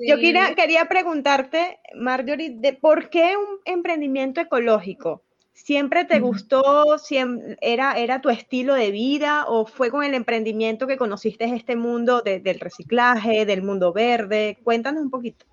Yo 0.06 0.16
quería, 0.16 0.54
quería 0.54 0.86
preguntarte, 0.86 1.80
Marjorie, 1.94 2.56
de 2.58 2.74
por 2.74 3.08
qué 3.08 3.36
un 3.36 3.58
emprendimiento 3.64 4.40
ecológico. 4.40 5.22
¿Siempre 5.52 6.04
te 6.04 6.18
gustó? 6.18 6.98
Siempre, 6.98 7.56
era, 7.60 7.98
¿Era 7.98 8.20
tu 8.20 8.30
estilo 8.30 8.74
de 8.74 8.90
vida 8.90 9.44
o 9.46 9.66
fue 9.66 9.90
con 9.90 10.02
el 10.02 10.14
emprendimiento 10.14 10.86
que 10.86 10.96
conociste 10.96 11.44
este 11.44 11.76
mundo 11.76 12.22
del 12.22 12.58
reciclaje, 12.58 13.46
del 13.46 13.62
mundo 13.62 13.92
verde? 13.92 14.58
Cuéntanos 14.62 15.02
un 15.02 15.10
poquito. 15.10 15.46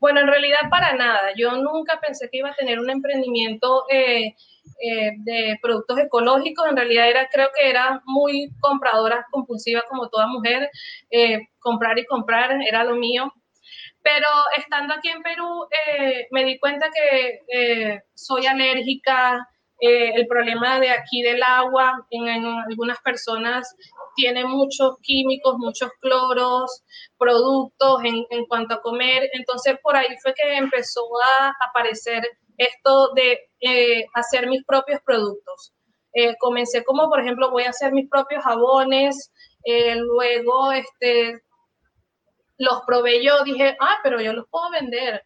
Bueno, 0.00 0.20
en 0.20 0.28
realidad 0.28 0.58
para 0.70 0.94
nada. 0.94 1.32
Yo 1.36 1.52
nunca 1.56 2.00
pensé 2.00 2.28
que 2.30 2.38
iba 2.38 2.50
a 2.50 2.54
tener 2.54 2.78
un 2.78 2.90
emprendimiento 2.90 3.84
eh, 3.90 4.34
eh, 4.80 5.12
de 5.18 5.58
productos 5.62 5.98
ecológicos. 5.98 6.68
En 6.68 6.76
realidad 6.76 7.08
era, 7.08 7.28
creo 7.28 7.50
que 7.56 7.68
era 7.68 8.02
muy 8.04 8.50
compradora 8.60 9.26
compulsiva 9.30 9.82
como 9.88 10.08
toda 10.08 10.26
mujer. 10.26 10.70
comprar 11.58 11.98
y 11.98 12.06
comprar 12.06 12.58
era 12.66 12.84
lo 12.84 12.96
mío. 12.96 13.32
Pero 14.02 14.26
estando 14.56 14.94
aquí 14.94 15.08
en 15.08 15.22
Perú, 15.22 15.68
me 16.32 16.44
di 16.44 16.58
cuenta 16.58 16.90
que 16.90 18.00
soy 18.14 18.46
alérgica, 18.46 19.48
el 19.84 20.26
problema 20.28 20.78
de 20.78 20.90
aquí 20.90 21.22
del 21.22 21.42
agua 21.42 22.06
en, 22.10 22.28
algunas 22.46 23.00
personas 23.00 23.74
tiene 24.14 24.44
muchos 24.44 24.96
químicos, 25.02 25.56
muchos 25.58 25.90
cloros, 26.00 26.84
productos 27.18 28.04
en, 28.04 28.24
en, 28.30 28.46
cuanto 28.46 28.74
a 28.74 28.80
comer. 28.80 29.28
Entonces 29.32 29.76
por 29.82 29.96
ahí 29.96 30.14
fue 30.22 30.34
que 30.34 30.56
empezó 30.56 31.02
a 31.40 31.52
aparecer 31.68 32.22
esto 32.58 33.12
de 33.14 33.38
eh, 33.60 34.04
hacer 34.14 34.48
mis 34.48 34.64
propios 34.64 35.00
productos. 35.04 35.72
Eh, 36.14 36.36
comencé 36.38 36.84
como, 36.84 37.08
por 37.08 37.20
ejemplo, 37.20 37.50
voy 37.50 37.64
a 37.64 37.70
hacer 37.70 37.92
mis 37.92 38.08
propios 38.08 38.44
jabones, 38.44 39.32
eh, 39.64 39.96
luego 39.96 40.72
este, 40.72 41.40
los 42.58 42.82
probé 42.86 43.24
yo, 43.24 43.42
dije, 43.44 43.76
ah, 43.80 43.98
pero 44.02 44.20
yo 44.20 44.32
los 44.32 44.46
puedo 44.50 44.70
vender. 44.70 45.22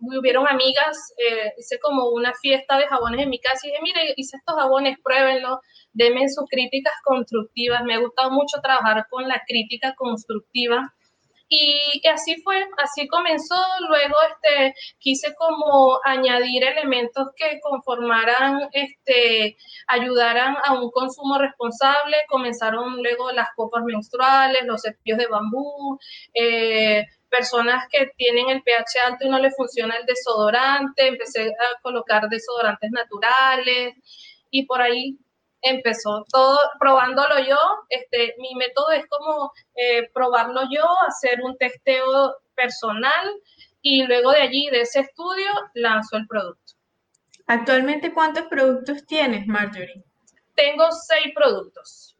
Hubieron 0.00 0.46
amigas, 0.48 1.12
hice 1.56 1.78
como 1.80 2.10
una 2.10 2.32
fiesta 2.34 2.78
de 2.78 2.86
jabones 2.86 3.22
en 3.22 3.30
mi 3.30 3.40
casa 3.40 3.66
y 3.66 3.70
dije, 3.70 3.82
mire, 3.82 4.14
hice 4.16 4.36
estos 4.36 4.56
jabones, 4.56 4.98
pruébenlo 5.02 5.60
denme 5.92 6.28
sus 6.28 6.44
críticas 6.48 6.92
constructivas. 7.04 7.82
Me 7.84 7.94
ha 7.94 7.98
gustado 7.98 8.30
mucho 8.30 8.60
trabajar 8.62 9.06
con 9.10 9.26
la 9.28 9.42
crítica 9.46 9.94
constructiva. 9.96 10.94
Y, 11.48 12.06
así 12.08 12.40
fue, 12.42 12.68
así 12.78 13.08
comenzó. 13.08 13.56
Luego 13.88 14.16
este, 14.30 14.74
quise 14.98 15.34
como 15.34 15.98
añadir 16.04 16.64
elementos 16.64 17.28
que 17.36 17.60
conformaran, 17.60 18.68
este, 18.72 19.56
ayudaran 19.86 20.56
a 20.64 20.74
un 20.74 20.90
consumo 20.90 21.38
responsable. 21.38 22.16
Comenzaron 22.28 23.02
luego 23.02 23.32
las 23.32 23.48
copas 23.56 23.82
menstruales, 23.84 24.64
los 24.64 24.82
cepillos 24.82 25.18
de 25.18 25.26
bambú, 25.26 25.98
eh, 26.34 27.06
personas 27.30 27.84
que 27.90 28.10
tienen 28.16 28.50
el 28.50 28.62
pH 28.62 29.00
alto 29.06 29.26
y 29.26 29.30
no 29.30 29.38
les 29.38 29.56
funciona 29.56 29.96
el 29.96 30.06
desodorante. 30.06 31.06
Empecé 31.06 31.46
a 31.48 31.80
colocar 31.82 32.28
desodorantes 32.28 32.90
naturales 32.90 33.94
y 34.50 34.66
por 34.66 34.82
ahí 34.82 35.18
empezó 35.62 36.24
todo 36.30 36.58
probándolo 36.78 37.38
yo. 37.40 37.58
Este, 37.88 38.34
mi 38.38 38.54
método 38.54 38.90
es 38.90 39.06
como 39.06 39.52
eh, 39.74 40.08
probarlo 40.12 40.62
yo, 40.70 40.84
hacer 41.06 41.40
un 41.42 41.56
testeo 41.56 42.36
personal 42.54 43.34
y 43.82 44.04
luego 44.04 44.32
de 44.32 44.42
allí, 44.42 44.68
de 44.70 44.82
ese 44.82 45.00
estudio, 45.00 45.48
lanzo 45.74 46.16
el 46.16 46.26
producto. 46.26 46.74
Actualmente, 47.46 48.12
¿cuántos 48.12 48.44
productos 48.44 49.06
tienes, 49.06 49.46
Marjorie? 49.46 50.04
Tengo 50.54 50.90
seis 50.90 51.32
productos. 51.34 52.16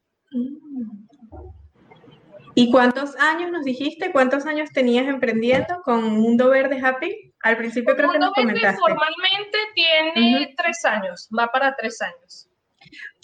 ¿Y 2.55 2.71
cuántos 2.71 3.15
años 3.17 3.51
nos 3.51 3.65
dijiste? 3.65 4.11
¿Cuántos 4.11 4.47
años 4.47 4.71
tenías 4.73 5.07
emprendiendo 5.07 5.81
con 5.85 6.03
Mundo 6.05 6.49
Verde 6.51 6.81
Happy? 6.83 7.33
Al 7.43 7.57
principio 7.57 7.95
creo 7.95 8.11
que 8.11 8.19
nos 8.19 8.33
comentaste. 8.33 8.81
formalmente 8.81 9.59
tiene 9.75 10.55
tres 10.57 10.85
años, 10.85 11.29
va 11.37 11.47
para 11.49 11.77
tres 11.77 12.01
años. 12.03 12.48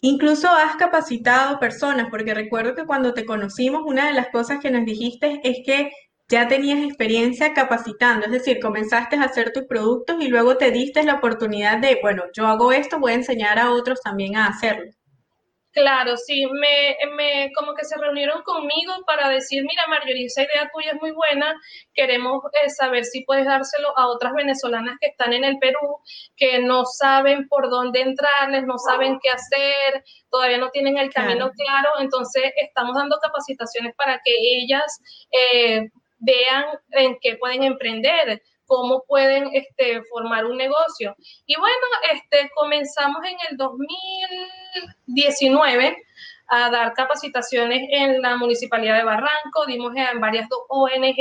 Incluso 0.07 0.49
has 0.51 0.77
capacitado 0.77 1.59
personas, 1.59 2.09
porque 2.11 2.35
recuerdo 2.35 2.75
que 2.75 2.85
cuando 2.85 3.15
te 3.15 3.25
conocimos, 3.25 3.85
una 3.87 4.09
de 4.09 4.13
las 4.13 4.29
cosas 4.29 4.61
que 4.61 4.71
nos 4.71 4.85
dijiste 4.85 5.41
es 5.43 5.65
que 5.65 5.93
ya 6.29 6.47
tenías 6.47 6.85
experiencia 6.85 7.55
capacitando, 7.55 8.27
es 8.27 8.33
decir, 8.33 8.61
comenzaste 8.61 9.17
a 9.17 9.23
hacer 9.23 9.51
tus 9.55 9.65
productos 9.65 10.17
y 10.21 10.29
luego 10.29 10.59
te 10.59 10.71
diste 10.73 11.03
la 11.05 11.15
oportunidad 11.15 11.79
de, 11.79 12.01
bueno, 12.03 12.25
yo 12.37 12.47
hago 12.47 12.71
esto, 12.71 12.99
voy 13.01 13.13
a 13.13 13.15
enseñar 13.15 13.59
a 13.59 13.71
otros 13.73 14.03
también 14.03 14.37
a 14.37 14.49
hacerlo. 14.49 14.93
Claro, 15.75 16.17
sí, 16.17 16.47
me, 16.47 16.97
me, 17.17 17.51
como 17.53 17.75
que 17.75 17.85
se 17.85 17.99
reunieron 17.99 18.43
conmigo 18.45 18.95
para 19.09 19.29
decir, 19.29 19.65
mira 19.65 19.89
Marjorie, 19.89 20.27
esa 20.27 20.45
idea 20.45 20.71
tuya 20.73 20.93
es 20.93 21.01
muy 21.01 21.11
buena, 21.11 21.61
queremos 21.93 22.45
eh, 22.63 22.71
saber 22.71 23.05
si 23.05 23.25
puedes 23.25 23.45
dárselo 23.45 23.89
a 23.99 24.07
otras 24.07 24.35
venezolanas 24.35 24.97
que 25.01 25.09
están 25.09 25.33
en 25.33 25.43
el 25.43 25.59
Perú, 25.59 25.99
que 26.37 26.61
no 26.61 26.85
saben 26.87 27.49
por 27.49 27.71
dónde 27.71 28.03
entrarles, 28.03 28.63
no 28.67 28.79
saben 28.79 29.19
qué 29.21 29.31
hacer, 29.31 30.05
todavía 30.31 30.59
no 30.59 30.71
tienen 30.71 30.97
el 30.97 31.13
camino 31.13 31.51
claro, 31.51 31.91
entonces 31.99 32.53
estamos 32.55 32.95
dando 32.95 33.19
capacitaciones 33.21 33.97
para 33.97 34.21
que 34.25 34.33
ellas 34.33 35.01
eh, 35.33 35.91
vean 36.21 36.67
en 36.93 37.19
qué 37.21 37.35
pueden 37.37 37.65
emprender 37.65 38.41
cómo 38.67 39.05
pueden 39.07 39.51
este, 39.53 40.03
formar 40.05 40.47
un 40.47 40.57
negocio. 40.57 41.15
Y 41.47 41.57
bueno, 41.59 41.77
este, 42.13 42.51
comenzamos 42.55 43.23
en 43.25 43.37
el 43.51 43.57
2019 43.57 45.97
a 46.49 46.71
dar 46.71 46.93
capacitaciones 46.95 47.89
en 47.91 48.21
la 48.21 48.37
Municipalidad 48.37 48.99
de 48.99 49.05
Barranco, 49.05 49.65
dimos 49.67 49.95
en 49.97 50.21
varias 50.21 50.49
ONG 50.69 51.17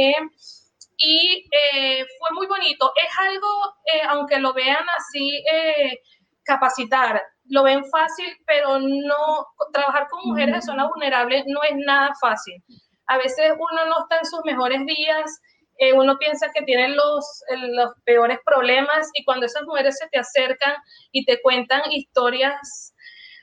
y 0.98 1.50
eh, 1.52 2.06
fue 2.20 2.32
muy 2.34 2.48
bonito. 2.48 2.92
Es 2.96 3.18
algo, 3.18 3.48
eh, 3.86 4.02
aunque 4.10 4.40
lo 4.40 4.54
vean 4.54 4.86
así, 4.98 5.44
eh, 5.52 6.02
capacitar, 6.44 7.22
lo 7.50 7.64
ven 7.64 7.84
fácil, 7.86 8.28
pero 8.46 8.80
no, 8.80 9.48
trabajar 9.72 10.08
con 10.10 10.22
mujeres 10.26 10.56
de 10.56 10.62
zona 10.62 10.88
vulnerable 10.88 11.44
no 11.48 11.64
es 11.64 11.76
nada 11.76 12.14
fácil. 12.20 12.62
A 13.08 13.18
veces 13.18 13.54
uno 13.58 13.86
no 13.86 14.02
está 14.02 14.20
en 14.20 14.26
sus 14.26 14.42
mejores 14.46 14.86
días, 14.86 15.42
eh, 15.78 15.94
uno 15.94 16.18
piensa 16.18 16.52
que 16.54 16.64
tienen 16.64 16.96
los, 16.96 17.44
los 17.50 17.94
peores 18.04 18.40
problemas 18.46 19.10
y 19.14 19.24
cuando 19.24 19.46
esas 19.46 19.64
mujeres 19.64 19.98
se 19.98 20.08
te 20.10 20.20
acercan 20.20 20.76
y 21.12 21.26
te 21.26 21.42
cuentan 21.42 21.82
historias 21.92 22.94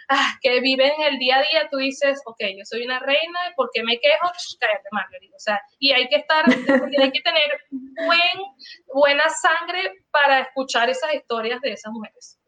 ah, 0.08 0.34
que 0.40 0.60
viven 0.60 0.92
el 1.02 1.18
día 1.18 1.38
a 1.38 1.42
día, 1.42 1.68
tú 1.70 1.78
dices, 1.78 2.20
ok, 2.24 2.38
yo 2.56 2.64
soy 2.64 2.84
una 2.84 2.98
reina, 3.00 3.40
¿por 3.56 3.70
qué 3.72 3.82
me 3.82 3.98
quejo? 3.98 4.30
cállate, 4.58 4.88
Marguerite. 4.92 5.34
O 5.34 5.40
sea, 5.40 5.60
y 5.78 5.92
hay 5.92 6.08
que 6.08 6.16
estar, 6.16 6.44
hay 7.02 7.12
que 7.12 7.20
tener 7.20 7.60
buen, 7.70 8.46
buena 8.94 9.24
sangre 9.28 9.92
para 10.10 10.40
escuchar 10.40 10.88
esas 10.88 11.14
historias 11.14 11.60
de 11.60 11.72
esas 11.72 11.92
mujeres. 11.92 12.39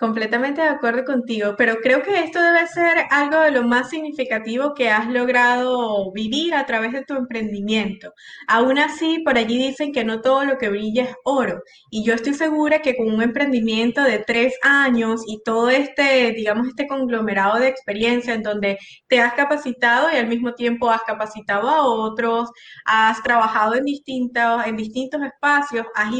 Completamente 0.00 0.62
de 0.62 0.68
acuerdo 0.68 1.04
contigo, 1.04 1.56
pero 1.58 1.76
creo 1.82 2.02
que 2.02 2.20
esto 2.20 2.40
debe 2.40 2.66
ser 2.68 3.04
algo 3.10 3.38
de 3.42 3.50
lo 3.50 3.64
más 3.64 3.90
significativo 3.90 4.72
que 4.72 4.88
has 4.88 5.06
logrado 5.10 6.10
vivir 6.12 6.54
a 6.54 6.64
través 6.64 6.92
de 6.92 7.04
tu 7.04 7.12
emprendimiento. 7.16 8.14
Aún 8.48 8.78
así, 8.78 9.18
por 9.22 9.36
allí 9.36 9.58
dicen 9.58 9.92
que 9.92 10.02
no 10.02 10.22
todo 10.22 10.46
lo 10.46 10.56
que 10.56 10.70
brilla 10.70 11.02
es 11.04 11.14
oro, 11.22 11.62
y 11.90 12.02
yo 12.02 12.14
estoy 12.14 12.32
segura 12.32 12.80
que 12.80 12.96
con 12.96 13.12
un 13.12 13.20
emprendimiento 13.22 14.02
de 14.02 14.20
tres 14.20 14.54
años 14.62 15.20
y 15.26 15.42
todo 15.44 15.68
este, 15.68 16.32
digamos, 16.32 16.68
este 16.68 16.86
conglomerado 16.86 17.58
de 17.58 17.68
experiencia 17.68 18.32
en 18.32 18.42
donde 18.42 18.78
te 19.06 19.20
has 19.20 19.34
capacitado 19.34 20.10
y 20.10 20.16
al 20.16 20.28
mismo 20.28 20.54
tiempo 20.54 20.88
has 20.88 21.02
capacitado 21.02 21.68
a 21.68 21.84
otros, 21.84 22.48
has 22.86 23.22
trabajado 23.22 23.74
en 23.74 23.84
distintos, 23.84 24.66
en 24.66 24.76
distintos 24.78 25.20
espacios, 25.22 25.84
has 25.94 26.10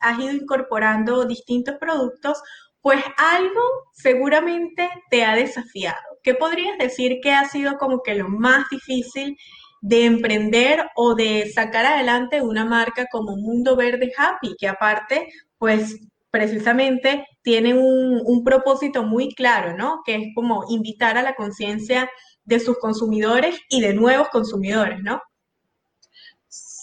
has 0.00 0.18
ido 0.18 0.32
incorporando 0.32 1.26
distintos 1.26 1.76
productos, 1.78 2.38
pues 2.86 3.02
algo 3.16 3.60
seguramente 3.94 4.88
te 5.10 5.24
ha 5.24 5.34
desafiado. 5.34 5.98
¿Qué 6.22 6.34
podrías 6.34 6.78
decir 6.78 7.18
que 7.20 7.32
ha 7.32 7.48
sido 7.48 7.78
como 7.78 8.00
que 8.00 8.14
lo 8.14 8.28
más 8.28 8.70
difícil 8.70 9.36
de 9.80 10.04
emprender 10.04 10.86
o 10.94 11.16
de 11.16 11.50
sacar 11.52 11.84
adelante 11.84 12.42
una 12.42 12.64
marca 12.64 13.06
como 13.10 13.36
Mundo 13.38 13.74
Verde 13.74 14.12
Happy, 14.16 14.54
que 14.56 14.68
aparte, 14.68 15.26
pues 15.58 15.98
precisamente 16.30 17.26
tiene 17.42 17.74
un, 17.74 18.44
propósito 18.44 19.02
muy 19.02 19.34
claro, 19.34 19.76
¿no? 19.76 20.02
Que 20.06 20.14
es 20.14 20.22
como 20.36 20.64
invitar 20.68 21.18
a 21.18 21.24
la 21.24 21.34
conciencia 21.34 22.08
de 22.44 22.60
sus 22.60 22.78
consumidores 22.78 23.58
y 23.68 23.80
de 23.80 23.94
nuevos 23.94 24.28
consumidores, 24.28 25.00
¿no? 25.02 25.20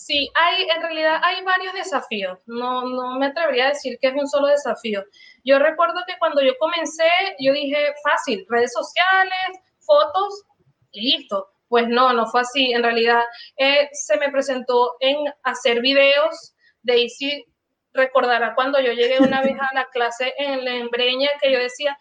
Sí, 0.06 0.30
hay, 0.36 0.64
en 0.64 0.82
realidad 0.82 1.22
hay 1.24 1.42
varios 1.46 1.74
desafíos. 1.74 2.38
No, 2.46 2.90
no 2.90 3.18
me 3.18 3.28
atrevería 3.28 3.68
a 3.68 3.70
decir 3.70 3.98
que 4.02 4.08
es 4.10 4.14
un 4.14 4.28
solo 4.28 4.48
desafío. 4.48 5.02
Yo 5.46 5.60
recuerdo 5.60 6.02
que 6.06 6.18
cuando 6.20 6.42
yo 6.42 6.58
comencé, 6.60 7.10
yo 7.40 7.54
dije, 7.54 7.94
fácil, 8.04 8.46
redes 8.50 8.74
sociales, 8.74 9.60
fotos, 9.80 10.44
listo. 10.92 11.48
Pues 11.70 11.88
no, 11.88 12.12
no 12.12 12.28
fue 12.28 12.42
así. 12.42 12.74
En 12.74 12.84
realidad 12.84 13.22
eh, 13.56 13.88
se 13.94 14.18
me 14.18 14.30
presentó 14.30 14.98
en 15.00 15.18
hacer 15.44 15.80
videos. 15.80 16.54
Daisy 16.82 17.46
recordará 17.94 18.56
cuando 18.56 18.82
yo 18.82 18.92
llegué 18.92 19.20
una 19.20 19.42
vez 19.42 19.56
a 19.58 19.74
la 19.74 19.86
clase 19.86 20.34
en 20.38 20.66
la 20.66 20.76
Embreña 20.76 21.30
que 21.42 21.50
yo 21.50 21.60
decía, 21.60 21.98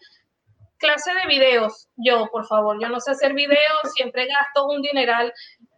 clase 0.77 1.13
de 1.13 1.27
videos. 1.27 1.87
Yo, 1.95 2.27
por 2.33 2.45
favor, 2.47 2.81
yo 2.81 2.89
no 2.89 2.99
sé 2.99 3.11
hacer 3.11 3.33
videos, 3.33 3.93
siempre 3.95 4.27
gasto 4.27 4.67
un 4.67 4.81
dineral 4.81 5.31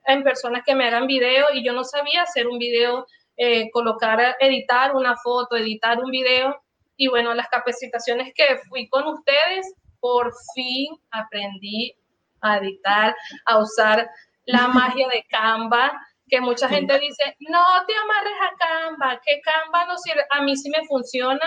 en 0.05 0.23
personas 0.23 0.63
que 0.65 0.75
me 0.75 0.87
hagan 0.87 1.07
video 1.07 1.47
y 1.53 1.65
yo 1.65 1.73
no 1.73 1.83
sabía 1.83 2.23
hacer 2.23 2.47
un 2.47 2.57
video, 2.57 3.05
eh, 3.37 3.69
colocar, 3.71 4.35
editar 4.39 4.95
una 4.95 5.15
foto, 5.17 5.55
editar 5.55 5.99
un 5.99 6.11
video. 6.11 6.61
Y 6.97 7.07
bueno, 7.07 7.33
las 7.33 7.49
capacitaciones 7.49 8.33
que 8.35 8.57
fui 8.69 8.87
con 8.87 9.07
ustedes, 9.07 9.73
por 9.99 10.31
fin 10.53 10.95
aprendí 11.11 11.95
a 12.41 12.57
editar, 12.57 13.15
a 13.45 13.59
usar 13.59 14.09
la 14.45 14.67
magia 14.67 15.07
de 15.09 15.25
Canva, 15.29 15.91
que 16.27 16.41
mucha 16.41 16.69
gente 16.69 16.97
dice, 16.99 17.35
no 17.39 17.63
te 17.87 17.93
amarres 17.95 18.33
a 18.41 18.55
Canva, 18.57 19.21
que 19.23 19.41
Canva 19.41 19.85
no 19.85 19.97
sirve, 19.97 20.25
a 20.29 20.41
mí 20.41 20.55
sí 20.55 20.69
me 20.69 20.85
funciona, 20.87 21.45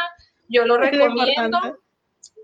yo 0.49 0.65
lo 0.67 0.77
recomiendo. 0.77 1.59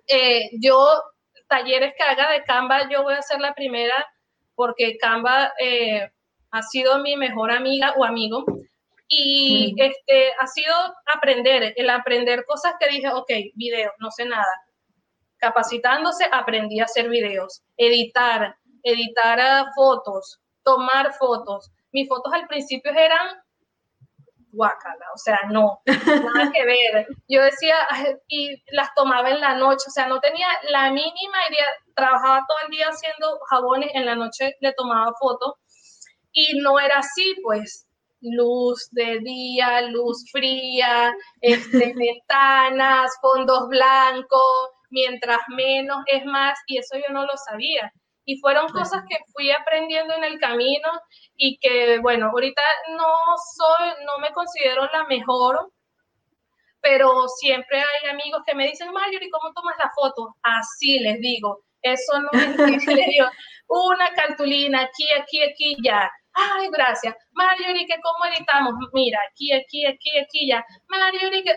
Eh, 0.07 0.51
yo, 0.61 1.03
talleres 1.49 1.95
que 1.97 2.03
haga 2.03 2.31
de 2.31 2.43
Canva, 2.45 2.89
yo 2.91 3.03
voy 3.03 3.15
a 3.15 3.23
ser 3.23 3.41
la 3.41 3.55
primera 3.55 4.07
porque 4.55 4.97
Canva 4.99 5.53
eh, 5.59 6.11
ha 6.51 6.63
sido 6.63 6.99
mi 7.01 7.17
mejor 7.17 7.51
amiga 7.51 7.95
o 7.97 8.05
amigo. 8.05 8.45
Y 9.09 9.75
este, 9.77 10.33
ha 10.41 10.47
sido 10.47 10.75
aprender, 11.15 11.75
el 11.77 11.91
aprender 11.91 12.45
cosas 12.47 12.75
que 12.81 12.89
dije, 12.89 13.09
ok, 13.13 13.31
video, 13.55 13.93
no 13.99 14.11
sé 14.11 14.25
nada. 14.25 14.47
Capacitándose, 15.37 16.27
aprendí 16.33 16.81
a 16.81 16.85
hacer 16.85 17.09
videos, 17.11 17.63
editar, 17.77 18.57
editar 18.83 19.67
fotos, 19.77 20.41
tomar 20.63 21.13
fotos. 21.15 21.71
Mis 21.93 22.09
fotos 22.09 22.33
al 22.33 22.47
principio 22.47 22.93
eran 22.93 23.44
guacala, 24.55 25.07
o 25.15 25.19
sea, 25.19 25.39
no, 25.51 25.81
nada 25.87 26.51
que 26.53 26.65
ver. 26.65 27.07
Yo 27.29 27.43
decía, 27.43 27.77
y 28.29 28.63
las 28.73 28.95
tomaba 28.95 29.31
en 29.31 29.41
la 29.41 29.57
noche, 29.57 29.85
o 29.89 29.91
sea, 29.91 30.07
no 30.07 30.21
tenía 30.21 30.49
la 30.71 30.91
mínima 30.91 31.39
idea, 31.51 31.67
trabajaba 31.95 32.45
todo 32.49 32.59
el 32.65 32.71
día 32.71 32.89
haciendo 32.89 33.39
jabones, 33.51 33.91
en 33.95 34.07
la 34.07 34.15
noche 34.15 34.57
le 34.61 34.73
tomaba 34.73 35.13
fotos, 35.19 35.55
y 36.33 36.59
no 36.59 36.79
era 36.81 36.99
así, 36.99 37.35
pues, 37.43 37.87
luz 38.21 38.89
de 38.93 39.19
día, 39.21 39.83
luz 39.83 40.25
fría, 40.33 41.15
este, 41.41 41.95
ventanas, 41.97 43.13
fondos 43.21 43.69
blancos, 43.69 44.71
mientras 44.91 45.41
menos 45.49 46.03
es 46.07 46.25
más, 46.25 46.59
y 46.67 46.79
eso 46.79 46.97
yo 46.97 47.13
no 47.13 47.23
lo 47.23 47.37
sabía. 47.37 47.93
Y 48.25 48.39
fueron 48.39 48.69
cosas 48.69 49.03
que 49.09 49.17
fui 49.33 49.51
aprendiendo 49.51 50.15
en 50.15 50.25
el 50.25 50.39
camino 50.39 50.89
y 51.37 51.59
que, 51.59 51.99
bueno, 51.99 52.31
ahorita 52.31 52.63
no 52.97 53.13
soy, 53.57 53.91
no 54.07 54.19
me 54.19 54.33
considero 54.33 54.87
la 54.93 55.05
mejor, 55.05 55.71
pero 56.81 57.29
siempre 57.29 57.79
hay 57.79 58.11
amigos 58.11 58.43
que 58.47 58.55
me 58.55 58.67
dicen, 58.67 58.93
Marjorie, 58.93 59.31
¿cómo 59.31 59.53
tomas 59.53 59.77
la 59.79 59.91
foto? 59.95 60.37
Así 60.43 60.99
les 61.01 61.19
digo, 61.21 61.65
eso 61.83 62.21
no 62.21 62.29
es, 62.39 62.57
les 62.87 63.07
digo, 63.07 63.27
una 63.69 64.13
cartulina 64.15 64.83
aquí, 64.83 65.07
aquí, 65.21 65.43
aquí, 65.43 65.77
ya. 65.83 66.11
Ay, 66.33 66.69
gracias. 66.71 67.15
Marjorie, 67.33 67.87
¿que 67.87 68.01
¿cómo 68.03 68.25
editamos? 68.27 68.75
Mira, 68.93 69.19
aquí, 69.31 69.53
aquí, 69.53 69.87
aquí, 69.87 70.19
aquí, 70.19 70.49
ya. 70.49 70.65
Marjorie, 70.89 71.45
que... 71.45 71.55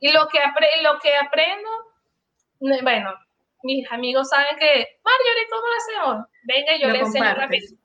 Y 0.00 0.12
lo 0.12 0.28
que, 0.28 0.38
lo 0.82 0.98
que 1.00 1.16
aprendo, 1.16 1.68
bueno, 2.82 3.12
mis 3.62 3.90
amigos 3.90 4.28
saben 4.28 4.56
que, 4.58 4.98
Marjorie, 5.04 5.48
¿cómo 5.50 5.62
lo 5.66 5.76
hacemos? 5.76 6.26
Venga, 6.44 6.76
yo 6.80 6.88
le 6.90 7.00
enseño 7.00 7.34
rápido. 7.34 7.76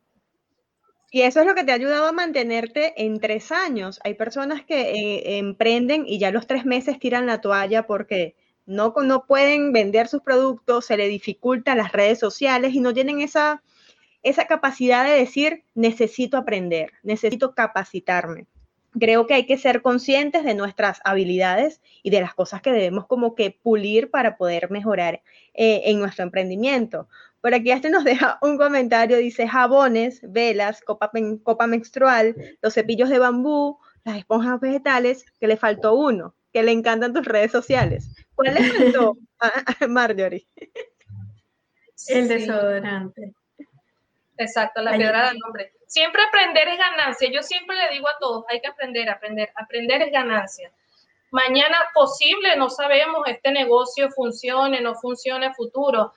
Y 1.11 1.21
eso 1.21 1.41
es 1.41 1.45
lo 1.45 1.53
que 1.53 1.63
te 1.63 1.71
ha 1.71 1.75
ayudado 1.75 2.07
a 2.07 2.11
mantenerte 2.11 3.05
en 3.05 3.19
tres 3.19 3.51
años. 3.51 3.99
Hay 4.03 4.15
personas 4.15 4.63
que 4.65 4.81
eh, 4.81 5.37
emprenden 5.37 6.05
y 6.07 6.17
ya 6.17 6.31
los 6.31 6.47
tres 6.47 6.65
meses 6.65 6.97
tiran 6.97 7.27
la 7.27 7.39
toalla 7.39 7.85
porque 7.85 8.35
no, 8.65 8.93
no 9.03 9.25
pueden 9.25 9.73
vender 9.73 10.07
sus 10.07 10.21
productos, 10.21 10.87
se 10.87 10.97
le 10.97 11.07
dificultan 11.07 11.77
las 11.77 11.91
redes 11.91 12.17
sociales 12.17 12.73
y 12.73 12.79
no 12.79 12.93
tienen 12.93 13.21
esa, 13.21 13.61
esa 14.23 14.47
capacidad 14.47 15.05
de 15.05 15.11
decir, 15.11 15.65
necesito 15.75 16.37
aprender, 16.37 16.91
necesito 17.03 17.53
capacitarme 17.53 18.47
creo 18.99 19.27
que 19.27 19.33
hay 19.33 19.45
que 19.45 19.57
ser 19.57 19.81
conscientes 19.81 20.43
de 20.43 20.55
nuestras 20.55 20.99
habilidades 21.03 21.81
y 22.01 22.09
de 22.09 22.21
las 22.21 22.33
cosas 22.33 22.61
que 22.61 22.71
debemos 22.71 23.07
como 23.07 23.35
que 23.35 23.51
pulir 23.51 24.09
para 24.11 24.37
poder 24.37 24.69
mejorar 24.71 25.21
eh, 25.53 25.81
en 25.85 25.99
nuestro 25.99 26.23
emprendimiento. 26.23 27.07
Por 27.41 27.53
aquí 27.53 27.71
este 27.71 27.89
nos 27.89 28.03
deja 28.05 28.39
un 28.41 28.57
comentario, 28.57 29.17
dice 29.17 29.47
jabones, 29.47 30.21
velas, 30.23 30.81
copa, 30.81 31.11
copa 31.43 31.67
menstrual, 31.67 32.35
los 32.61 32.73
cepillos 32.73 33.09
de 33.09 33.19
bambú, 33.19 33.79
las 34.03 34.17
esponjas 34.17 34.59
vegetales, 34.59 35.25
que 35.39 35.47
le 35.47 35.57
faltó 35.57 35.95
uno, 35.95 36.35
que 36.51 36.63
le 36.63 36.71
encantan 36.71 37.13
tus 37.13 37.25
redes 37.25 37.51
sociales. 37.51 38.09
¿Cuál 38.35 38.55
le 38.55 38.63
faltó 38.63 39.17
a 39.39 39.87
Marjorie? 39.87 40.47
El 42.07 42.27
desodorante. 42.27 43.33
Exacto, 44.37 44.81
la 44.81 44.95
piedra 44.95 45.29
del 45.29 45.37
nombre. 45.39 45.73
Siempre 45.93 46.23
aprender 46.23 46.67
es 46.69 46.79
ganancia. 46.79 47.29
Yo 47.31 47.43
siempre 47.43 47.75
le 47.75 47.89
digo 47.89 48.09
a 48.09 48.17
todos, 48.19 48.45
hay 48.49 48.59
que 48.59 48.67
aprender, 48.67 49.07
aprender. 49.11 49.51
Aprender 49.53 50.01
es 50.01 50.11
ganancia. 50.11 50.71
Mañana 51.29 51.77
posible, 51.93 52.55
no 52.55 52.71
sabemos, 52.71 53.21
este 53.27 53.51
negocio 53.51 54.09
funcione, 54.09 54.81
no 54.81 54.95
funcione 54.95 55.53
futuro. 55.53 56.11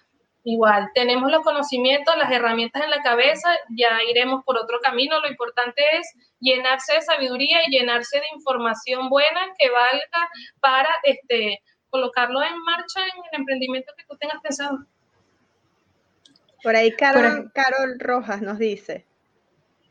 Igual, 0.45 0.89
tenemos 0.95 1.31
los 1.31 1.43
conocimientos, 1.43 2.17
las 2.17 2.33
herramientas 2.33 2.85
en 2.85 2.89
la 2.89 3.03
cabeza, 3.03 3.51
ya 3.69 4.03
iremos 4.09 4.43
por 4.47 4.57
otro 4.57 4.81
camino. 4.81 5.21
Lo 5.21 5.29
importante 5.29 5.83
es 5.99 6.11
llenarse 6.41 6.95
de 6.95 7.03
sabiduría 7.03 7.59
y 7.67 7.71
llenarse 7.71 8.19
de 8.19 8.27
información 8.35 9.11
buena 9.11 9.53
que 9.59 9.69
valga 9.69 10.31
para 10.59 10.89
este, 11.03 11.61
colocarlo 11.91 12.43
en 12.43 12.59
marcha 12.65 13.01
en 13.03 13.25
el 13.31 13.41
emprendimiento 13.41 13.93
que 13.95 14.05
tú 14.09 14.17
tengas 14.17 14.41
pensado. 14.41 14.87
Por 16.62 16.75
ahí 16.75 16.93
Carol, 16.93 17.53
Carol 17.53 18.01
Rojas 18.01 18.41
nos 18.41 18.59
dice, 18.59 19.06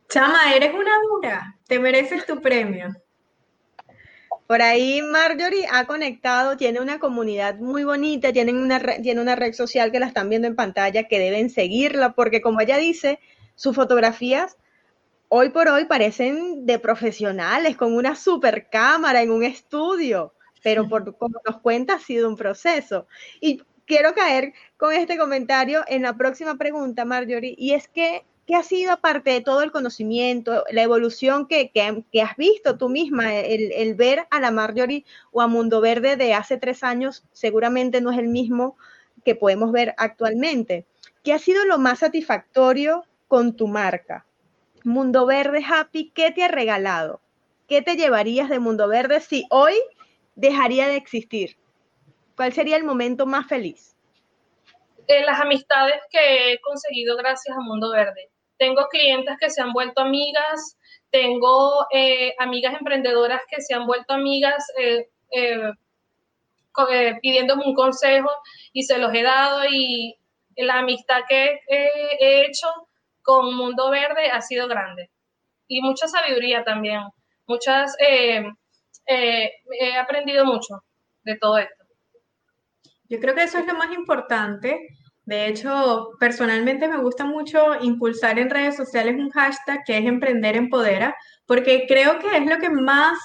Chama, 0.09 0.53
eres 0.55 0.73
una 0.73 0.91
dura, 1.09 1.57
te 1.67 1.79
mereces 1.79 2.25
tu 2.25 2.41
premio. 2.41 2.95
Por 4.47 4.61
ahí 4.61 5.01
Marjorie 5.01 5.67
ha 5.71 5.85
conectado, 5.85 6.55
tiene 6.55 6.79
una 6.79 6.99
comunidad 6.99 7.55
muy 7.55 7.83
bonita, 7.83 8.31
tienen 8.31 8.57
una 8.57 8.79
tiene 8.79 9.19
una 9.19 9.35
red 9.35 9.53
social 9.53 9.91
que 9.91 9.99
la 9.99 10.05
están 10.05 10.29
viendo 10.29 10.47
en 10.47 10.55
pantalla, 10.55 11.07
que 11.07 11.19
deben 11.19 11.49
seguirla, 11.49 12.13
porque 12.13 12.41
como 12.41 12.61
ella 12.61 12.77
dice, 12.77 13.19
sus 13.55 13.75
fotografías 13.75 14.57
hoy 15.29 15.49
por 15.49 15.67
hoy 15.67 15.85
parecen 15.85 16.65
de 16.65 16.79
profesionales, 16.79 17.75
con 17.75 17.93
una 17.95 18.15
super 18.15 18.69
cámara 18.69 19.21
en 19.21 19.31
un 19.31 19.43
estudio, 19.43 20.33
pero 20.63 20.87
por 20.87 21.03
como 21.17 21.39
nos 21.45 21.59
cuenta 21.61 21.95
ha 21.95 21.99
sido 21.99 22.29
un 22.29 22.35
proceso. 22.35 23.07
Y 23.41 23.61
quiero 23.85 24.13
caer 24.13 24.53
con 24.77 24.93
este 24.93 25.17
comentario 25.17 25.83
en 25.87 26.03
la 26.03 26.15
próxima 26.15 26.55
pregunta, 26.55 27.05
Marjorie, 27.05 27.55
y 27.57 27.73
es 27.73 27.87
que 27.87 28.25
¿Qué 28.45 28.53
ha 28.53 28.61
sido 28.61 28.91
aparte 28.91 29.31
de 29.31 29.41
todo 29.41 29.63
el 29.63 29.71
conocimiento, 29.71 30.65
la 30.69 30.83
evolución 30.83 31.47
que, 31.47 31.71
has 32.21 32.37
visto 32.37 32.77
tú 32.77 32.89
misma, 32.89 33.33
el, 33.33 33.95
ver 33.95 34.27
a 34.29 34.39
la 34.39 34.51
Marjorie 34.51 35.03
o 35.31 35.41
a 35.41 35.47
Mundo 35.47 35.81
Verde 35.81 36.15
de 36.15 36.35
hace 36.35 36.57
tres 36.57 36.83
años 36.83 37.23
seguramente 37.31 38.01
no 38.01 38.11
es 38.11 38.19
el 38.19 38.27
mismo 38.27 38.77
que 39.23 39.33
podemos 39.33 39.71
ver 39.71 39.95
actualmente? 39.97 40.85
¿Qué 41.23 41.33
ha 41.33 41.39
sido 41.39 41.65
lo 41.65 41.79
más 41.79 41.99
satisfactorio 41.99 43.03
con 43.27 43.55
tu 43.55 43.67
marca? 43.67 44.27
Mundo 44.83 45.25
Verde 45.25 45.65
Happy, 45.67 46.11
¿qué 46.13 46.29
te 46.29 46.43
ha 46.43 46.47
regalado? 46.47 47.21
¿Qué 47.67 47.81
te 47.81 47.95
llevarías 47.95 48.49
de 48.49 48.59
Mundo 48.59 48.87
Verde 48.87 49.21
si 49.21 49.47
hoy 49.49 49.73
dejaría 50.35 50.87
de 50.87 50.97
existir? 50.97 51.57
¿Cuál 52.35 52.53
sería 52.53 52.77
el 52.77 52.83
momento 52.83 53.25
más 53.25 53.47
feliz? 53.47 53.95
Las 55.07 55.39
amistades 55.39 55.99
que 56.11 56.53
he 56.53 56.61
conseguido 56.61 57.17
gracias 57.17 57.57
a 57.57 57.61
Mundo 57.61 57.91
Verde 57.91 58.29
tengo 58.57 58.87
clientes 58.89 59.35
que 59.39 59.49
se 59.49 59.61
han 59.61 59.73
vuelto 59.73 60.01
amigas, 60.01 60.77
tengo 61.11 61.85
eh, 61.91 62.33
amigas 62.39 62.73
emprendedoras 62.73 63.41
que 63.49 63.61
se 63.61 63.73
han 63.73 63.85
vuelto 63.85 64.13
amigas 64.13 64.65
eh, 64.77 65.07
eh, 65.31 65.71
pidiéndome 67.21 67.65
un 67.65 67.73
consejo 67.73 68.29
y 68.73 68.83
se 68.83 68.97
los 68.97 69.13
he 69.13 69.23
dado 69.23 69.63
y 69.69 70.17
la 70.57 70.79
amistad 70.79 71.21
que 71.27 71.59
he 71.67 72.45
hecho 72.45 72.67
con 73.21 73.55
Mundo 73.55 73.89
Verde 73.89 74.29
ha 74.29 74.41
sido 74.41 74.67
grande 74.67 75.09
y 75.67 75.81
mucha 75.81 76.07
sabiduría 76.07 76.63
también. 76.63 77.01
Muchas, 77.47 77.95
he 77.99 78.43
aprendido 79.97 80.45
mucho 80.45 80.83
de 81.23 81.37
todo 81.37 81.57
esto. 81.59 81.85
Yo 83.07 83.19
creo 83.19 83.35
que 83.35 83.43
eso 83.43 83.59
es 83.59 83.67
lo 83.67 83.75
más 83.75 83.91
importante 83.93 84.89
de 85.25 85.47
hecho, 85.47 86.11
personalmente 86.19 86.87
me 86.87 87.01
gusta 87.01 87.25
mucho 87.25 87.81
impulsar 87.81 88.37
en 88.37 88.49
redes 88.49 88.75
sociales 88.75 89.15
un 89.15 89.31
hashtag 89.31 89.83
que 89.83 89.97
es 89.97 90.05
Emprender 90.05 90.55
Empodera, 90.55 91.15
porque 91.47 91.85
creo 91.87 92.19
que 92.19 92.37
es 92.37 92.45
lo 92.45 92.59
que 92.59 92.69
más 92.69 93.17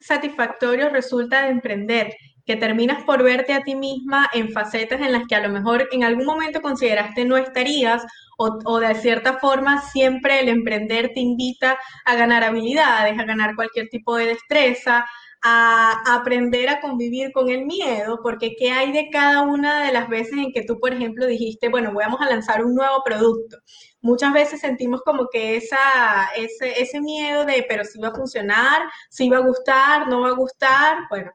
satisfactorio 0.00 0.88
resulta 0.88 1.42
de 1.42 1.50
emprender, 1.50 2.12
que 2.44 2.56
terminas 2.56 3.04
por 3.04 3.22
verte 3.22 3.52
a 3.52 3.62
ti 3.62 3.76
misma 3.76 4.28
en 4.32 4.50
facetas 4.50 5.00
en 5.00 5.12
las 5.12 5.22
que 5.28 5.36
a 5.36 5.46
lo 5.46 5.48
mejor 5.48 5.88
en 5.92 6.02
algún 6.02 6.26
momento 6.26 6.60
consideraste 6.60 7.24
no 7.24 7.36
estarías 7.36 8.02
o, 8.36 8.58
o, 8.64 8.80
de 8.80 8.92
cierta 8.96 9.38
forma 9.38 9.80
siempre 9.80 10.40
el 10.40 10.48
emprender 10.48 11.12
te 11.14 11.20
invita 11.20 11.78
a 12.04 12.16
ganar 12.16 12.42
habilidades, 12.42 13.16
a 13.16 13.24
ganar 13.24 13.54
cualquier 13.54 13.88
tipo 13.90 14.16
de 14.16 14.26
destreza, 14.26 15.06
a 15.42 16.14
aprender 16.14 16.68
a 16.68 16.80
convivir 16.80 17.32
con 17.32 17.48
el 17.50 17.66
miedo, 17.66 18.20
porque 18.22 18.54
¿qué 18.56 18.70
hay 18.70 18.92
de 18.92 19.10
cada 19.10 19.42
una 19.42 19.84
de 19.84 19.92
las 19.92 20.08
veces 20.08 20.34
en 20.38 20.52
que 20.52 20.62
tú, 20.62 20.78
por 20.78 20.92
ejemplo, 20.92 21.26
dijiste, 21.26 21.68
bueno, 21.68 21.92
vamos 21.92 22.20
a 22.20 22.30
lanzar 22.30 22.64
un 22.64 22.74
nuevo 22.74 23.02
producto? 23.04 23.58
Muchas 24.00 24.32
veces 24.32 24.60
sentimos 24.60 25.02
como 25.02 25.28
que 25.30 25.56
esa, 25.56 25.78
ese, 26.36 26.80
ese 26.80 27.00
miedo 27.00 27.44
de, 27.44 27.64
pero 27.68 27.84
si 27.84 28.00
va 28.00 28.08
a 28.08 28.14
funcionar, 28.14 28.82
si 29.10 29.28
va 29.28 29.38
a 29.38 29.46
gustar, 29.46 30.08
no 30.08 30.20
va 30.20 30.28
a 30.28 30.32
gustar, 30.36 30.98
bueno. 31.10 31.32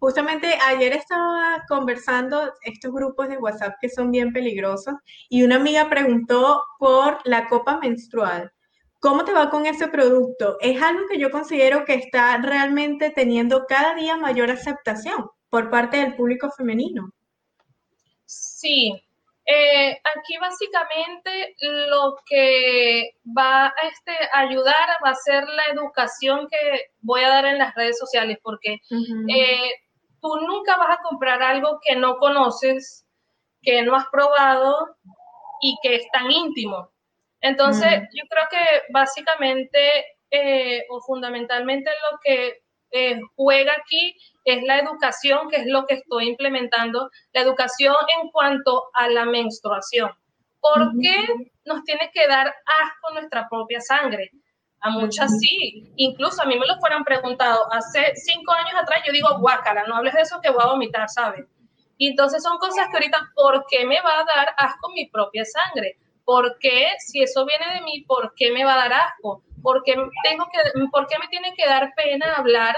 Justamente 0.00 0.58
ayer 0.66 0.92
estaba 0.92 1.64
conversando 1.68 2.52
estos 2.62 2.92
grupos 2.92 3.28
de 3.28 3.38
WhatsApp 3.38 3.76
que 3.80 3.88
son 3.88 4.10
bien 4.10 4.32
peligrosos 4.32 4.94
y 5.30 5.44
una 5.44 5.56
amiga 5.56 5.88
preguntó 5.88 6.62
por 6.78 7.18
la 7.24 7.48
copa 7.48 7.78
menstrual 7.78 8.53
¿Cómo 9.04 9.26
te 9.26 9.34
va 9.34 9.50
con 9.50 9.66
ese 9.66 9.88
producto? 9.88 10.56
Es 10.62 10.80
algo 10.80 11.06
que 11.06 11.18
yo 11.18 11.30
considero 11.30 11.84
que 11.84 11.92
está 11.92 12.38
realmente 12.38 13.10
teniendo 13.10 13.66
cada 13.66 13.94
día 13.94 14.16
mayor 14.16 14.50
aceptación 14.50 15.28
por 15.50 15.68
parte 15.68 15.98
del 15.98 16.16
público 16.16 16.50
femenino. 16.50 17.10
Sí, 18.24 18.98
eh, 19.44 19.90
aquí 19.90 20.38
básicamente 20.40 21.54
lo 21.60 22.16
que 22.24 23.10
va 23.36 23.66
a 23.66 23.74
este, 23.92 24.12
ayudar 24.32 24.88
va 25.04 25.10
a 25.10 25.14
ser 25.16 25.46
la 25.50 25.66
educación 25.66 26.48
que 26.48 26.86
voy 27.02 27.24
a 27.24 27.28
dar 27.28 27.44
en 27.44 27.58
las 27.58 27.74
redes 27.74 27.98
sociales, 27.98 28.38
porque 28.42 28.80
eh, 28.88 29.70
tú 30.22 30.34
nunca 30.48 30.78
vas 30.78 30.98
a 30.98 31.02
comprar 31.02 31.42
algo 31.42 31.78
que 31.84 31.94
no 31.94 32.16
conoces, 32.16 33.04
que 33.60 33.82
no 33.82 33.96
has 33.96 34.06
probado 34.06 34.96
y 35.60 35.76
que 35.82 35.96
es 35.96 36.10
tan 36.10 36.30
íntimo. 36.30 36.93
Entonces, 37.44 38.08
yo 38.14 38.24
creo 38.26 38.46
que 38.50 38.90
básicamente 38.90 39.78
eh, 40.30 40.86
o 40.88 40.98
fundamentalmente 41.02 41.90
lo 42.10 42.18
que 42.24 42.62
juega 43.36 43.72
aquí 43.72 44.16
es 44.44 44.62
la 44.62 44.78
educación, 44.78 45.50
que 45.50 45.56
es 45.56 45.66
lo 45.66 45.84
que 45.84 45.94
estoy 45.94 46.28
implementando, 46.28 47.10
la 47.34 47.42
educación 47.42 47.94
en 48.18 48.30
cuanto 48.30 48.84
a 48.94 49.08
la 49.08 49.26
menstruación. 49.26 50.10
¿Por 50.58 50.92
qué 51.02 51.50
nos 51.66 51.84
tiene 51.84 52.10
que 52.14 52.26
dar 52.26 52.46
asco 52.46 53.12
nuestra 53.12 53.46
propia 53.50 53.80
sangre? 53.80 54.30
A 54.80 54.88
muchas 54.90 55.38
sí, 55.38 55.92
incluso 55.96 56.40
a 56.40 56.46
mí 56.46 56.58
me 56.58 56.66
lo 56.66 56.78
fueron 56.78 57.04
preguntado 57.04 57.60
hace 57.72 58.14
cinco 58.14 58.52
años 58.52 58.74
atrás, 58.80 59.02
yo 59.06 59.12
digo, 59.12 59.38
guácala, 59.38 59.84
no 59.86 59.96
hables 59.96 60.14
de 60.14 60.22
eso 60.22 60.40
que 60.40 60.50
voy 60.50 60.62
a 60.62 60.68
vomitar, 60.68 61.10
¿sabes? 61.10 61.44
Y 61.98 62.08
entonces 62.08 62.42
son 62.42 62.56
cosas 62.56 62.86
que 62.88 62.96
ahorita, 62.96 63.18
¿por 63.34 63.66
qué 63.68 63.84
me 63.84 64.00
va 64.00 64.20
a 64.20 64.24
dar 64.24 64.54
asco 64.56 64.88
mi 64.94 65.10
propia 65.10 65.44
sangre? 65.44 65.98
¿Por 66.24 66.58
qué, 66.58 66.88
si 66.98 67.22
eso 67.22 67.44
viene 67.44 67.74
de 67.74 67.82
mí, 67.82 68.04
por 68.06 68.32
qué 68.36 68.50
me 68.52 68.64
va 68.64 68.74
a 68.74 68.88
dar 68.88 68.92
asco? 68.92 69.42
¿Por 69.62 69.82
qué, 69.82 69.94
tengo 70.24 70.46
que, 70.52 70.86
¿Por 70.90 71.06
qué 71.06 71.18
me 71.18 71.28
tiene 71.28 71.52
que 71.56 71.66
dar 71.66 71.92
pena 71.96 72.34
hablar 72.34 72.76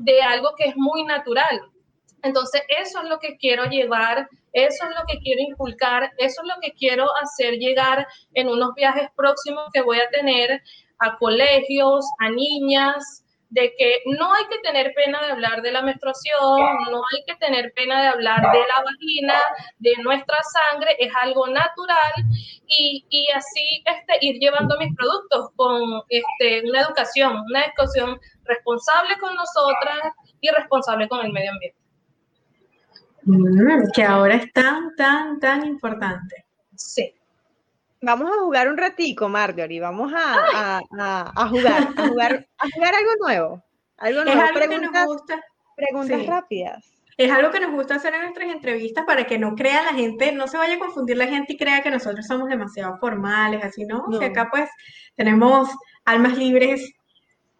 de 0.00 0.22
algo 0.22 0.50
que 0.56 0.68
es 0.68 0.76
muy 0.76 1.04
natural. 1.04 1.62
Entonces, 2.22 2.62
eso 2.68 3.02
es 3.02 3.08
lo 3.08 3.18
que 3.18 3.36
quiero 3.36 3.64
llevar, 3.64 4.28
eso 4.52 4.84
es 4.84 4.90
lo 4.90 5.04
que 5.06 5.18
quiero 5.20 5.42
inculcar, 5.42 6.10
eso 6.18 6.42
es 6.42 6.48
lo 6.48 6.60
que 6.60 6.72
quiero 6.72 7.06
hacer 7.22 7.54
llegar 7.54 8.06
en 8.34 8.48
unos 8.48 8.74
viajes 8.74 9.08
próximos 9.16 9.64
que 9.72 9.82
voy 9.82 9.98
a 10.00 10.08
tener 10.10 10.62
a 10.98 11.16
colegios, 11.16 12.04
a 12.18 12.30
niñas, 12.30 13.24
de 13.50 13.74
que 13.76 14.02
no 14.06 14.32
hay 14.32 14.44
que 14.46 14.58
tener 14.60 14.92
pena 14.94 15.20
de 15.24 15.32
hablar 15.32 15.60
de 15.60 15.72
la 15.72 15.82
menstruación, 15.82 16.60
no 16.90 17.02
hay 17.12 17.24
que 17.26 17.34
tener 17.36 17.72
pena 17.74 18.00
de 18.02 18.08
hablar 18.08 18.40
de 18.40 18.58
la 18.58 18.82
vagina, 18.84 19.34
de 19.78 19.96
nuestra 20.02 20.36
sangre, 20.70 20.94
es 20.98 21.12
algo 21.20 21.48
natural 21.48 22.12
y, 22.66 23.04
y 23.10 23.26
así 23.34 23.82
este, 23.84 24.24
ir 24.24 24.38
llevando 24.38 24.78
mis 24.78 24.94
productos 24.94 25.50
con 25.56 25.82
este, 26.08 26.68
una 26.68 26.82
educación, 26.82 27.42
una 27.50 27.64
educación 27.64 28.20
responsable 28.44 29.18
con 29.20 29.34
nosotras 29.34 30.12
y 30.40 30.48
responsable 30.50 31.08
con 31.08 31.26
el 31.26 31.32
medio 31.32 31.50
ambiente. 31.50 31.78
Mm, 33.22 33.90
que 33.94 34.02
ahora 34.04 34.36
es 34.36 34.52
tan, 34.52 34.94
tan, 34.94 35.40
tan 35.40 35.66
importante. 35.66 36.46
Sí. 36.76 37.14
Vamos 38.02 38.30
a 38.30 38.40
jugar 38.40 38.68
un 38.68 38.78
ratico, 38.78 39.28
Marjorie. 39.28 39.80
Vamos 39.80 40.12
a, 40.14 40.80
a, 40.90 41.48
jugar, 41.48 41.88
a 41.96 42.08
jugar, 42.08 42.48
a 42.58 42.70
jugar 42.70 42.94
algo 42.94 43.10
nuevo. 43.20 43.64
Algo 43.98 44.24
nuevo. 44.24 44.40
Es 44.40 44.48
algo 44.48 44.58
preguntas, 44.58 44.90
que 44.90 44.98
nos 44.98 45.06
gusta. 45.06 45.44
Preguntas 45.76 46.26
rápidas. 46.26 46.92
Es 47.18 47.30
algo 47.30 47.50
que 47.50 47.60
nos 47.60 47.72
gusta 47.72 47.96
hacer 47.96 48.14
en 48.14 48.22
nuestras 48.22 48.48
entrevistas 48.50 49.04
para 49.04 49.24
que 49.24 49.38
no 49.38 49.54
crea 49.54 49.82
la 49.82 49.92
gente, 49.92 50.32
no 50.32 50.48
se 50.48 50.56
vaya 50.56 50.76
a 50.76 50.78
confundir 50.78 51.18
la 51.18 51.26
gente 51.26 51.52
y 51.52 51.58
crea 51.58 51.82
que 51.82 51.90
nosotros 51.90 52.26
somos 52.26 52.48
demasiado 52.48 52.96
formales, 52.96 53.62
así, 53.62 53.84
¿no? 53.84 54.06
Que 54.18 54.24
acá 54.24 54.48
pues 54.50 54.70
tenemos 55.14 55.68
almas 56.06 56.38
libres 56.38 56.94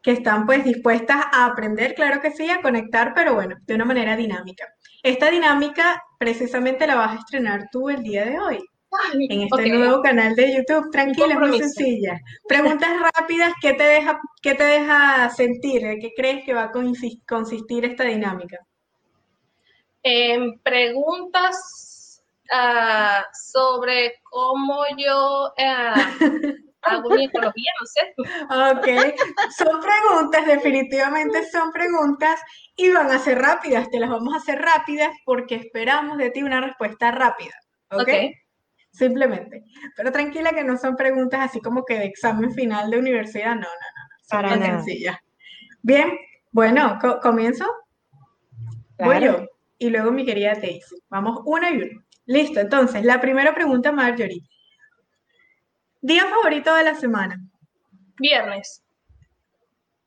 que 0.02 0.12
están 0.12 0.46
pues 0.46 0.64
dispuestas 0.64 1.26
a 1.30 1.44
aprender, 1.44 1.94
claro 1.94 2.22
que 2.22 2.30
sí, 2.30 2.48
a 2.48 2.62
conectar, 2.62 3.12
pero 3.14 3.34
bueno, 3.34 3.56
de 3.66 3.74
una 3.74 3.84
manera 3.84 4.16
dinámica. 4.16 4.64
Esta 5.02 5.30
dinámica 5.30 6.02
precisamente 6.18 6.86
la 6.86 6.94
vas 6.94 7.12
a 7.12 7.18
estrenar 7.18 7.68
tú 7.70 7.90
el 7.90 8.02
día 8.02 8.24
de 8.24 8.38
hoy 8.38 8.69
en 9.12 9.42
este 9.42 9.68
nuevo 9.68 10.02
canal 10.02 10.34
de 10.34 10.56
YouTube. 10.56 10.90
Tranquila, 10.90 11.34
es 11.34 11.40
muy 11.40 11.58
sencilla. 11.58 12.20
Preguntas 12.48 12.90
rápidas, 13.14 13.52
¿qué 13.60 13.74
te 13.74 13.84
deja, 13.84 14.20
qué 14.42 14.54
te 14.54 14.64
deja 14.64 15.30
sentir? 15.30 15.82
qué 16.00 16.12
crees 16.16 16.44
que 16.44 16.54
va 16.54 16.64
a 16.64 16.72
consistir 17.26 17.84
esta 17.84 18.04
dinámica? 18.04 18.58
En 20.02 20.58
preguntas 20.60 22.22
uh, 22.50 23.22
sobre 23.52 24.20
cómo 24.22 24.82
yo 24.96 25.48
uh, 25.48 26.50
hago 26.82 27.10
mi 27.10 27.24
ecología, 27.26 27.72
no 27.80 27.86
sé. 27.86 28.14
Ok, 28.18 29.14
son 29.56 29.80
preguntas, 29.80 30.46
definitivamente 30.46 31.46
son 31.50 31.70
preguntas 31.70 32.40
y 32.76 32.90
van 32.90 33.10
a 33.10 33.18
ser 33.18 33.38
rápidas, 33.38 33.90
te 33.90 34.00
las 34.00 34.10
vamos 34.10 34.32
a 34.34 34.38
hacer 34.38 34.58
rápidas 34.58 35.10
porque 35.24 35.56
esperamos 35.56 36.16
de 36.16 36.30
ti 36.30 36.42
una 36.42 36.60
respuesta 36.60 37.10
rápida. 37.10 37.54
¿Ok? 37.90 38.02
okay. 38.02 38.34
Simplemente. 38.90 39.64
Pero 39.96 40.12
tranquila 40.12 40.52
que 40.52 40.64
no 40.64 40.76
son 40.76 40.96
preguntas 40.96 41.40
así 41.40 41.60
como 41.60 41.84
que 41.84 41.98
de 41.98 42.06
examen 42.06 42.52
final 42.52 42.90
de 42.90 42.98
universidad, 42.98 43.54
no, 43.54 43.60
no, 43.60 43.66
no, 43.66 44.18
son 44.22 44.42
Para 44.42 44.58
sencillas. 44.58 45.16
Bien, 45.82 46.18
bueno, 46.50 46.98
¿comienzo? 47.22 47.66
Voy 48.98 49.24
yo. 49.24 49.46
Y 49.78 49.88
luego 49.90 50.10
mi 50.10 50.26
querida 50.26 50.54
Daisy. 50.54 50.96
Vamos 51.08 51.40
una 51.46 51.70
y 51.70 51.82
una. 51.82 52.04
Listo, 52.26 52.60
entonces, 52.60 53.04
la 53.04 53.20
primera 53.20 53.54
pregunta, 53.54 53.92
Marjorie. 53.92 54.42
Día 56.00 56.26
favorito 56.26 56.74
de 56.74 56.84
la 56.84 56.94
semana. 56.94 57.40
Viernes. 58.18 58.82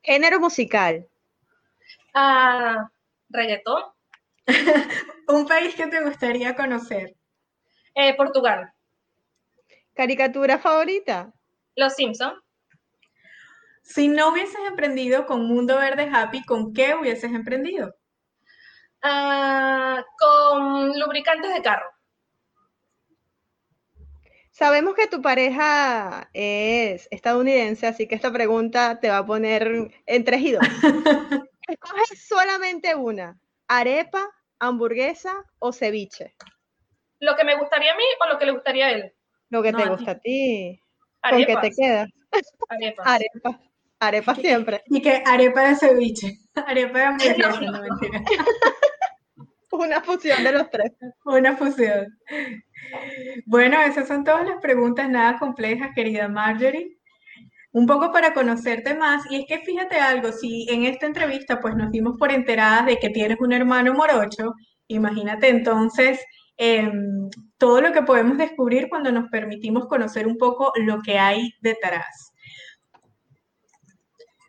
Género 0.02 0.40
musical. 0.40 1.08
Ah, 2.14 2.90
reggaetón. 3.30 3.84
Un 5.28 5.48
país 5.48 5.76
que 5.76 5.88
te 5.88 6.04
gustaría 6.04 6.56
conocer. 6.56 7.16
Eh, 7.96 8.16
Portugal. 8.16 8.73
¿Caricatura 9.94 10.58
favorita? 10.58 11.32
Los 11.76 11.94
Simpson. 11.96 12.34
Si 13.84 14.08
no 14.08 14.30
hubieses 14.30 14.60
emprendido 14.68 15.26
con 15.26 15.46
Mundo 15.46 15.78
Verde 15.78 16.10
Happy, 16.12 16.44
¿con 16.46 16.74
qué 16.74 16.96
hubieses 16.96 17.32
emprendido? 17.32 17.94
Ah, 19.02 20.04
con 20.18 20.98
lubricantes 20.98 21.54
de 21.54 21.62
carro. 21.62 21.92
Sabemos 24.52 24.96
que 24.96 25.08
tu 25.08 25.22
pareja 25.22 26.30
es 26.34 27.08
estadounidense, 27.12 27.88
así 27.88 28.08
que 28.08 28.16
esta 28.16 28.32
pregunta 28.32 29.00
te 29.00 29.10
va 29.10 29.18
a 29.18 29.26
poner 29.26 29.92
entre 30.06 30.38
y 30.38 30.56
Escoges 31.68 32.28
solamente 32.28 32.96
una, 32.96 33.40
arepa, 33.68 34.30
hamburguesa 34.60 35.44
o 35.60 35.74
ceviche. 35.74 36.36
¿Lo 37.20 37.36
que 37.36 37.44
me 37.44 37.58
gustaría 37.58 37.94
a 37.94 37.98
mí 37.98 38.04
o 38.24 38.28
lo 38.32 38.38
que 38.38 38.46
le 38.46 38.52
gustaría 38.52 38.88
a 38.88 38.92
él? 38.92 39.14
Lo 39.54 39.62
que 39.62 39.72
te 39.72 39.86
gusta 39.88 40.12
a 40.12 40.20
ti. 40.20 40.82
¿Con 41.30 41.46
qué 41.46 41.56
te 41.62 41.70
quedas? 41.70 42.10
Arepa. 42.70 43.04
Arepa. 43.06 43.60
Arepa 44.00 44.34
siempre. 44.34 44.82
Y 44.88 45.00
que 45.00 45.22
arepa 45.24 45.70
de 45.70 45.76
ceviche. 45.76 46.40
Arepa 46.56 46.98
de 46.98 47.06
hamburguesa, 47.06 47.62
no 47.62 47.82
mentira. 47.84 48.24
Una 49.72 50.02
fusión 50.02 50.44
de 50.44 50.54
los 50.54 50.72
tres. 50.72 50.94
Una 51.26 51.56
fusión. 51.56 52.08
Bueno, 53.46 53.80
esas 53.82 54.08
son 54.08 54.24
todas 54.24 54.48
las 54.48 54.60
preguntas, 54.60 55.08
nada 55.08 55.38
complejas, 55.38 55.92
querida 55.94 56.28
Marjorie. 56.28 56.98
Un 57.74 57.86
poco 57.86 58.12
para 58.12 58.34
conocerte 58.34 58.96
más, 58.96 59.22
y 59.30 59.36
es 59.36 59.46
que 59.48 59.60
fíjate 59.60 59.98
algo, 59.98 60.32
si 60.32 60.66
en 60.68 60.86
esta 60.86 61.06
entrevista 61.06 61.60
pues 61.60 61.76
nos 61.76 61.92
dimos 61.92 62.18
por 62.18 62.32
enteradas 62.32 62.88
de 62.88 62.98
que 62.98 63.10
tienes 63.10 63.40
un 63.40 63.54
hermano 63.54 63.94
morocho, 63.94 64.56
imagínate 64.88 65.50
entonces 65.50 66.20
em, 66.58 67.30
todo 67.58 67.82
lo 67.82 67.92
que 67.92 68.04
podemos 68.04 68.38
descubrir 68.38 68.90
cuando 68.90 69.12
nos 69.12 69.30
permitimos 69.30 69.88
conocer 69.88 70.28
un 70.28 70.38
poco 70.38 70.72
lo 70.78 71.02
que 71.02 71.18
hay 71.18 71.54
detrás. 71.62 72.34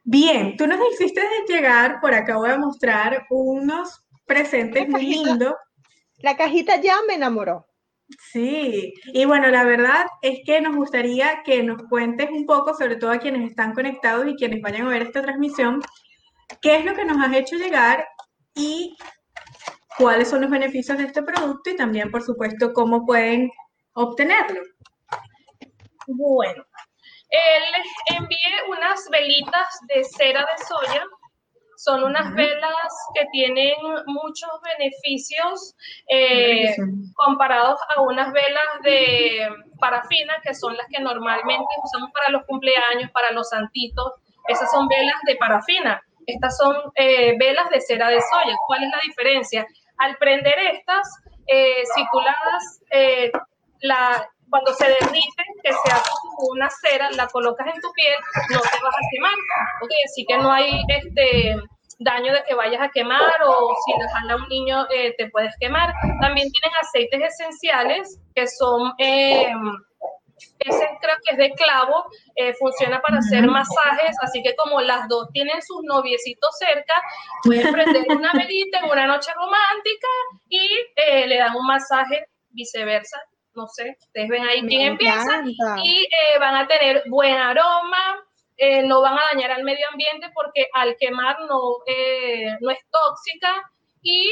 Bien, 0.03 0.57
tú 0.57 0.67
nos 0.67 0.79
hiciste 0.93 1.23
llegar, 1.49 2.01
por 2.01 2.13
acá 2.13 2.37
voy 2.37 2.51
a 2.51 2.59
mostrar 2.59 3.27
unos 3.31 4.05
presentes 4.27 4.89
muy 4.89 5.07
lindos. 5.07 5.55
La 6.19 6.37
cajita 6.37 6.81
ya 6.81 6.97
me 7.07 7.15
enamoró. 7.15 7.67
Sí, 8.33 8.93
y 9.07 9.25
bueno, 9.25 9.49
la 9.49 9.65
verdad 9.65 10.05
es 10.21 10.41
que 10.45 10.61
nos 10.61 10.77
gustaría 10.77 11.43
que 11.43 11.63
nos 11.63 11.83
cuentes 11.85 12.31
un 12.31 12.45
poco, 12.45 12.75
sobre 12.75 12.97
todo 12.97 13.11
a 13.11 13.19
quienes 13.19 13.49
están 13.49 13.73
conectados 13.73 14.27
y 14.29 14.37
quienes 14.37 14.61
vayan 14.61 14.87
a 14.87 14.91
ver 14.91 15.03
esta 15.03 15.23
transmisión, 15.23 15.81
qué 16.61 16.77
es 16.77 16.85
lo 16.85 16.95
que 16.95 17.07
nos 17.07 17.17
has 17.19 17.35
hecho 17.35 17.57
llegar 17.57 18.07
y 18.55 18.95
cuáles 19.99 20.31
son 20.31 20.41
los 20.41 20.51
beneficios 20.51 20.99
de 20.99 21.05
este 21.05 21.23
producto 21.23 21.71
y 21.71 21.77
también, 21.77 22.11
por 22.11 22.23
supuesto, 22.23 22.73
cómo 22.73 23.05
pueden 23.05 23.51
obtenerlo. 23.95 24.61
Bueno, 26.07 26.65
les 27.31 28.19
envié 28.19 28.63
unas 28.69 29.09
velitas 29.11 29.69
de 29.89 30.05
cera 30.05 30.41
de 30.41 30.65
soya 30.65 31.05
Son 31.77 32.05
unas 32.05 32.35
velas 32.35 32.93
que 33.15 33.27
tienen 33.33 33.75
muchos 34.07 34.51
beneficios 34.79 35.75
eh, 36.09 36.75
comparados 37.15 37.81
a 37.97 38.03
unas 38.03 38.33
velas 38.33 38.65
de 38.83 39.49
parafina, 39.81 40.35
que 40.43 40.55
son 40.55 40.77
las 40.77 40.87
que 40.89 41.01
normalmente 41.01 41.75
usamos 41.83 42.11
para 42.13 42.31
los 42.31 42.45
cumpleaños, 42.47 43.11
para 43.13 43.33
los 43.33 43.49
santitos. 43.49 44.13
Esas 44.49 44.71
son 44.71 44.87
velas 44.89 45.17
de 45.27 45.37
parafina. 45.37 46.01
Estas 46.27 46.57
son 46.57 46.77
eh, 46.95 47.37
velas 47.39 47.69
de 47.71 47.81
cera 47.81 48.09
de 48.09 48.21
soya. 48.21 48.57
¿Cuál 48.67 48.85
es 48.85 48.91
la 48.91 49.01
diferencia? 49.05 49.67
Al 49.99 50.17
prender 50.17 50.59
estas, 50.73 51.09
eh, 51.47 51.83
circuladas, 51.95 52.83
eh, 52.91 53.31
la, 53.81 54.29
cuando 54.51 54.73
se 54.75 54.87
derriten, 54.87 55.47
que 55.63 55.73
se 55.73 55.93
hace 55.93 56.11
una 56.51 56.69
cera, 56.71 57.11
la 57.13 57.27
colocas 57.29 57.67
en 57.67 57.81
tu 57.81 57.93
piel, 57.93 58.17
no 58.51 58.61
te 58.61 58.83
vas 58.83 58.95
a 58.95 59.09
quemar. 59.11 59.35
Okay, 59.83 59.99
así 60.05 60.25
que 60.27 60.37
no 60.39 60.53
hay 60.53 60.83
este 60.89 61.57
daño 61.99 62.33
de 62.33 62.43
que 62.45 62.55
vayas 62.55 62.83
a 62.83 62.89
quemar 62.89 63.33
o 63.47 63.75
si 63.85 63.93
le 63.99 64.33
a 64.33 64.37
un 64.37 64.49
niño 64.49 64.87
eh, 64.91 65.15
te 65.17 65.29
puedes 65.31 65.55
quemar. 65.59 65.93
También 66.21 66.51
tienen 66.51 66.79
aceites 66.81 67.21
esenciales 67.35 68.21
que 68.35 68.47
son, 68.47 68.93
ese 70.59 70.89
creo 71.01 71.17
que 71.25 71.33
es 71.33 71.37
de 71.39 71.51
clavo, 71.53 72.05
eh, 72.37 72.55
funciona 72.55 73.01
para 73.01 73.19
hacer 73.19 73.47
masajes, 73.47 74.17
así 74.23 74.43
que 74.43 74.55
como 74.57 74.81
las 74.81 75.09
dos 75.09 75.29
tienen 75.33 75.61
sus 75.63 75.83
noviecitos 75.85 76.51
cerca, 76.59 76.95
pueden 77.43 77.73
prender 77.73 78.05
una 78.09 78.33
velita 78.33 78.79
en 78.81 78.91
una 78.91 79.07
noche 79.07 79.33
romántica 79.35 80.09
y 80.49 80.69
le 81.27 81.37
dan 81.37 81.57
un 81.57 81.67
masaje 81.67 82.27
viceversa. 82.55 83.21
No 83.55 83.69
sé, 83.69 83.97
ustedes 84.01 84.29
ven 84.29 84.43
ahí 84.45 84.67
quién 84.67 84.81
empieza 84.83 85.43
y 85.85 86.03
eh, 86.03 86.39
van 86.41 86.57
a 86.57 86.67
tener 86.67 87.05
buen 87.07 87.37
aroma, 87.37 88.21
eh, 88.57 88.83
no 88.83 89.01
van 89.01 89.17
a 89.17 89.27
dañar 89.33 89.53
al 89.53 89.63
medio 89.63 89.87
ambiente 89.93 90.29
porque 90.35 90.69
al 90.73 90.97
quemar 90.99 91.39
no, 91.49 91.61
eh, 91.87 92.57
no 92.61 92.71
es 92.71 92.79
tóxica 92.91 93.71
y 94.03 94.29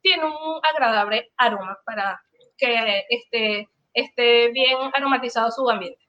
tiene 0.00 0.24
un 0.24 0.60
agradable 0.62 1.30
aroma 1.36 1.78
para 1.84 2.22
que 2.56 3.04
esté, 3.10 3.68
esté 3.94 4.48
bien 4.50 4.78
aromatizado 4.92 5.50
su 5.50 5.68
ambiente. 5.68 6.00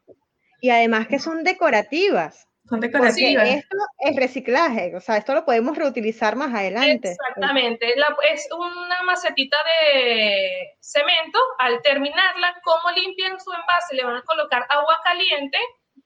Y 0.61 0.69
además 0.69 1.07
que 1.07 1.19
son 1.19 1.43
decorativas. 1.43 2.47
Son 2.69 2.79
decorativas. 2.79 3.49
esto 3.49 3.77
es 3.99 4.15
reciclaje, 4.15 4.95
o 4.95 5.01
sea, 5.01 5.17
esto 5.17 5.33
lo 5.33 5.43
podemos 5.43 5.77
reutilizar 5.77 6.37
más 6.37 6.53
adelante. 6.53 7.11
Exactamente. 7.11 7.93
es 8.33 8.47
una 8.57 9.03
macetita 9.03 9.57
de 9.65 10.77
cemento. 10.79 11.39
Al 11.59 11.81
terminarla, 11.81 12.55
como 12.63 12.95
limpian 12.95 13.37
su 13.39 13.51
envase, 13.51 13.95
le 13.95 14.05
van 14.05 14.15
a 14.15 14.21
colocar 14.21 14.65
agua 14.69 14.97
caliente 15.03 15.57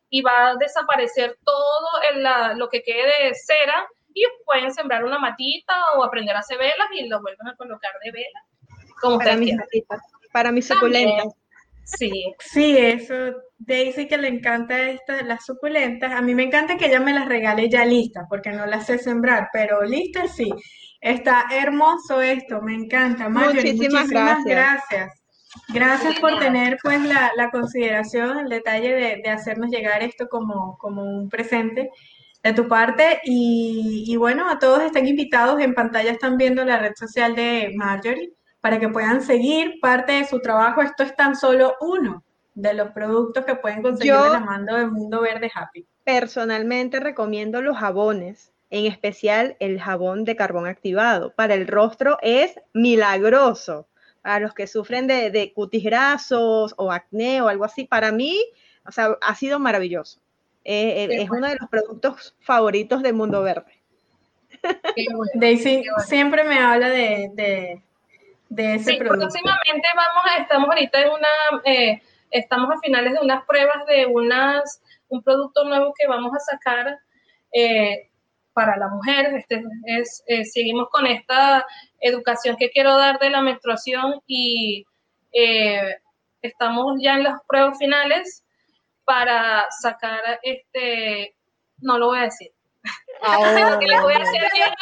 y 0.09 0.21
va 0.23 0.49
a 0.49 0.55
desaparecer 0.55 1.37
todo 1.43 2.55
lo 2.55 2.69
que 2.69 2.81
quede 2.81 3.25
de 3.25 3.35
cera 3.35 3.87
y 4.13 4.25
pueden 4.45 4.73
sembrar 4.73 5.05
una 5.05 5.19
matita 5.19 5.75
o 5.95 6.03
aprender 6.03 6.35
a 6.35 6.39
hacer 6.39 6.57
velas 6.57 6.87
y 6.93 7.07
lo 7.07 7.21
vuelven 7.21 7.47
a 7.47 7.55
colocar 7.55 7.91
de 8.03 8.11
vela. 8.11 8.43
Como 8.99 9.19
para 9.19 9.35
mis 9.35 9.55
para 10.31 10.51
mis 10.51 10.67
suculentas. 10.67 11.27
Sí. 11.87 12.33
Sí, 12.39 12.77
eso. 12.77 13.15
Daisy 13.57 14.07
que 14.07 14.17
le 14.17 14.27
encanta 14.27 14.89
estas, 14.89 15.25
las 15.25 15.45
suculentas. 15.45 16.11
A 16.11 16.21
mí 16.21 16.35
me 16.35 16.43
encanta 16.43 16.77
que 16.77 16.87
ella 16.87 16.99
me 16.99 17.13
las 17.13 17.27
regale 17.27 17.69
ya 17.69 17.85
listas, 17.85 18.25
porque 18.29 18.51
no 18.51 18.65
las 18.65 18.85
sé 18.85 18.97
sembrar, 18.97 19.49
pero 19.53 19.81
listas 19.83 20.35
sí. 20.35 20.51
Está 20.99 21.45
hermoso 21.51 22.21
esto, 22.21 22.61
me 22.61 22.75
encanta. 22.75 23.29
muchísimas, 23.29 24.09
gracias. 24.09 25.11
gracias. 25.69 26.19
por 26.19 26.39
tener 26.39 26.77
pues 26.83 27.01
la, 27.03 27.31
la, 27.37 27.49
consideración, 27.51 28.39
el 28.39 28.49
detalle 28.49 28.93
de, 28.93 29.21
de, 29.23 29.29
hacernos 29.29 29.69
llegar 29.69 30.03
esto 30.03 30.27
como, 30.27 30.77
como 30.77 31.03
un 31.03 31.29
presente 31.29 31.89
de 32.43 32.53
tu 32.53 32.67
parte. 32.67 33.21
Y, 33.23 34.03
y 34.07 34.15
bueno, 34.17 34.49
a 34.49 34.59
todos 34.59 34.83
están 34.83 35.07
invitados. 35.07 35.61
En 35.61 35.73
pantalla 35.73 36.11
están 36.11 36.35
viendo 36.35 36.65
la 36.65 36.79
red 36.79 36.93
social 36.95 37.33
de 37.33 37.71
Marjorie 37.75 38.36
para 38.61 38.79
que 38.79 38.89
puedan 38.89 39.21
seguir 39.21 39.79
parte 39.81 40.13
de 40.13 40.25
su 40.25 40.39
trabajo. 40.39 40.81
Esto 40.81 41.03
es 41.03 41.15
tan 41.15 41.35
solo 41.35 41.75
uno 41.81 42.23
de 42.55 42.73
los 42.73 42.91
productos 42.91 43.45
que 43.45 43.55
pueden 43.55 43.81
conseguir 43.81 44.13
de 44.13 44.29
la 44.29 44.39
mano 44.39 44.77
del 44.77 44.91
Mundo 44.91 45.21
Verde 45.21 45.51
Happy. 45.53 45.85
Personalmente 46.03 46.99
recomiendo 46.99 47.61
los 47.61 47.77
jabones, 47.77 48.51
en 48.69 48.85
especial 48.85 49.55
el 49.59 49.79
jabón 49.79 50.25
de 50.25 50.35
carbón 50.35 50.67
activado. 50.67 51.33
Para 51.33 51.53
el 51.53 51.67
rostro 51.67 52.17
es 52.21 52.59
milagroso. 52.73 53.87
Para 54.21 54.39
los 54.39 54.53
que 54.53 54.67
sufren 54.67 55.07
de, 55.07 55.29
de 55.31 55.53
cutis 55.53 55.83
grasos 55.83 56.73
o 56.77 56.91
acné 56.91 57.41
o 57.41 57.47
algo 57.47 57.63
así, 57.63 57.85
para 57.85 58.11
mí, 58.11 58.37
o 58.85 58.91
sea, 58.91 59.17
ha 59.21 59.35
sido 59.35 59.59
maravilloso. 59.59 60.19
Eh, 60.69 61.05
eh, 61.05 61.21
es 61.21 61.29
uno 61.29 61.47
de 61.47 61.55
los 61.57 61.69
productos 61.69 62.35
favoritos 62.41 63.01
del 63.01 63.13
Mundo 63.13 63.41
Verde. 63.41 63.81
Daisy 65.35 65.83
siempre 66.05 66.43
me 66.43 66.59
habla 66.59 66.89
de 66.89 67.31
de 67.33 67.81
ese 68.55 68.91
sí, 68.91 68.97
Próximamente 68.97 69.87
vamos 69.95 70.23
a, 70.25 70.37
estamos 70.41 70.69
ahorita 70.69 71.01
en 71.01 71.09
una, 71.09 71.61
eh, 71.65 72.01
estamos 72.31 72.69
a 72.71 72.79
finales 72.79 73.13
de 73.13 73.19
unas 73.19 73.45
pruebas 73.45 73.85
de 73.87 74.05
unas, 74.05 74.81
un 75.09 75.21
producto 75.21 75.63
nuevo 75.63 75.93
que 75.97 76.07
vamos 76.07 76.31
a 76.33 76.39
sacar 76.39 76.99
eh, 77.53 78.09
para 78.53 78.77
la 78.77 78.87
mujer. 78.89 79.33
Este 79.35 79.63
es, 79.85 80.23
eh, 80.27 80.45
seguimos 80.45 80.89
con 80.89 81.05
esta 81.07 81.65
educación 81.99 82.57
que 82.57 82.69
quiero 82.69 82.97
dar 82.97 83.19
de 83.19 83.29
la 83.29 83.41
menstruación 83.41 84.21
y 84.25 84.85
estamos 86.41 86.97
ya 87.01 87.15
en 87.15 87.23
las 87.23 87.39
pruebas 87.47 87.77
finales 87.77 88.43
para 89.05 89.65
sacar 89.69 90.39
este, 90.41 91.35
no 91.79 91.97
lo 91.97 92.07
voy 92.07 92.19
a 92.19 92.23
decir. 92.23 92.51
Oh, 93.19 93.79
que 93.79 93.87
les 93.87 94.01
voy 94.01 94.13
a 94.13 94.17
hacer 94.17 94.41
llegar 94.53 94.75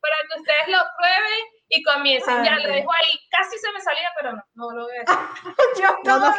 para 0.00 0.16
que 0.28 0.40
ustedes 0.40 0.68
lo 0.68 0.78
prueben 0.96 1.40
y 1.68 1.82
comiencen. 1.82 2.44
ya 2.44 2.56
lo 2.56 2.72
dejo 2.72 2.90
ahí, 2.92 3.18
casi 3.28 3.58
se 3.58 3.72
me 3.72 3.80
salía, 3.80 4.08
pero 4.16 4.32
no, 4.32 4.42
no 4.54 4.70
lo 4.70 4.84
voy 4.84 4.96
a 4.96 5.00
decir. 5.00 5.18
Yo 5.82 5.98
no, 6.04 6.18
no, 6.20 6.34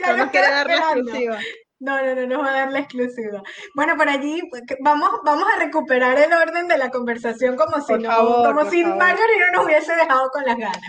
ya 0.00 0.16
no 0.16 0.30
quiero 0.30 0.50
dar 0.50 0.66
la 0.66 0.76
exclusiva. 0.76 1.38
No, 1.78 2.02
no, 2.02 2.14
no, 2.14 2.26
no 2.26 2.38
va 2.40 2.48
a 2.48 2.52
dar 2.52 2.72
la 2.72 2.78
exclusiva. 2.80 3.42
Bueno, 3.74 3.96
por 3.96 4.08
allí 4.08 4.42
pues, 4.50 4.62
vamos, 4.80 5.10
vamos 5.24 5.46
a 5.54 5.58
recuperar 5.58 6.18
el 6.18 6.32
orden 6.32 6.68
de 6.68 6.78
la 6.78 6.90
conversación 6.90 7.56
como 7.56 7.80
si 7.82 7.94
no, 7.94 8.44
como 8.44 8.64
si 8.70 8.82
Marjorie 8.82 9.38
no 9.38 9.58
nos 9.58 9.66
hubiese 9.66 9.94
dejado 9.94 10.30
con 10.30 10.44
las 10.44 10.56
ganas. 10.56 10.80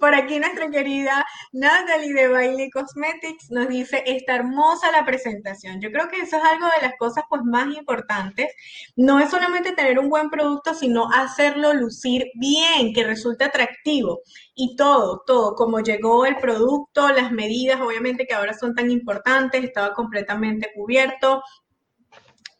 Por 0.00 0.14
aquí 0.14 0.38
nuestra 0.38 0.70
querida 0.70 1.24
Natalie 1.52 2.12
de 2.12 2.28
Bailey 2.28 2.70
Cosmetics 2.70 3.50
nos 3.50 3.68
dice, 3.68 4.02
está 4.06 4.36
hermosa 4.36 4.90
la 4.92 5.04
presentación. 5.04 5.80
Yo 5.80 5.90
creo 5.90 6.08
que 6.08 6.20
eso 6.20 6.36
es 6.36 6.44
algo 6.44 6.66
de 6.66 6.86
las 6.86 6.94
cosas 6.98 7.24
pues 7.28 7.42
más 7.44 7.74
importantes. 7.74 8.52
No 8.96 9.18
es 9.18 9.30
solamente 9.30 9.72
tener 9.72 9.98
un 9.98 10.08
buen 10.08 10.30
producto, 10.30 10.74
sino 10.74 11.10
hacerlo 11.12 11.72
lucir 11.74 12.26
bien, 12.34 12.92
que 12.92 13.04
resulte 13.04 13.44
atractivo. 13.44 14.20
Y 14.54 14.76
todo, 14.76 15.22
todo, 15.26 15.54
como 15.54 15.80
llegó 15.80 16.26
el 16.26 16.36
producto, 16.36 17.08
las 17.08 17.32
medidas, 17.32 17.80
obviamente 17.80 18.26
que 18.26 18.34
ahora 18.34 18.54
son 18.54 18.74
tan 18.74 18.90
importantes, 18.90 19.64
estaba 19.64 19.94
completamente 19.94 20.70
cubierto, 20.74 21.42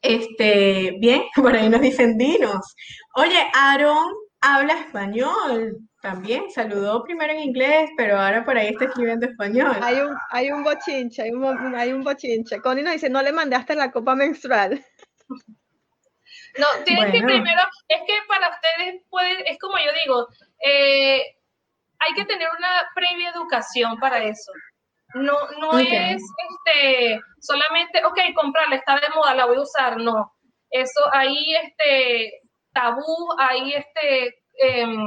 este, 0.02 0.96
bien, 0.98 1.22
por 1.36 1.54
ahí 1.54 1.68
nos 1.68 1.80
dicen 1.80 2.18
dinos. 2.18 2.74
Oye, 3.14 3.38
Aaron 3.54 4.12
habla 4.40 4.74
español 4.74 5.88
también. 6.02 6.50
Saludó 6.50 7.02
primero 7.04 7.32
en 7.32 7.40
inglés, 7.40 7.90
pero 7.96 8.18
ahora 8.20 8.44
por 8.44 8.58
ahí 8.58 8.68
está 8.68 8.84
escribiendo 8.86 9.26
español. 9.26 9.74
Hay 9.80 10.00
un, 10.00 10.14
hay 10.30 10.50
un 10.50 10.62
bochinche, 10.62 11.22
hay 11.22 11.30
un, 11.30 11.74
hay 11.74 11.92
un 11.92 12.02
bochinche. 12.02 12.60
Connie 12.60 12.82
nos 12.82 12.92
dice, 12.92 13.08
no 13.08 13.22
le 13.22 13.32
mandaste 13.32 13.74
la 13.74 13.90
copa 13.90 14.14
menstrual. 14.14 14.84
No, 16.58 16.66
tienen 16.84 17.10
que 17.10 17.22
primero, 17.22 17.62
es 17.88 18.00
que 18.06 18.12
para 18.28 18.50
ustedes 18.50 19.02
puede, 19.08 19.50
es 19.50 19.58
como 19.58 19.78
yo 19.78 19.90
digo, 20.04 20.28
eh, 20.62 21.22
hay 21.98 22.14
que 22.14 22.26
tener 22.26 22.46
una 22.58 22.90
previa 22.94 23.30
educación 23.30 23.98
para 23.98 24.22
eso. 24.22 24.52
No, 25.14 25.32
no 25.60 25.78
es 25.78 26.20
este, 26.20 27.20
solamente, 27.40 28.04
ok, 28.04 28.18
comprarla, 28.34 28.76
está 28.76 28.96
de 28.96 29.08
moda, 29.14 29.34
la 29.34 29.46
voy 29.46 29.56
a 29.56 29.62
usar, 29.62 29.96
no. 29.96 30.30
Eso 30.70 31.00
ahí, 31.12 31.54
este, 31.54 32.40
tabú, 32.74 33.34
ahí 33.38 33.72
este, 33.72 34.34
em, 34.58 35.06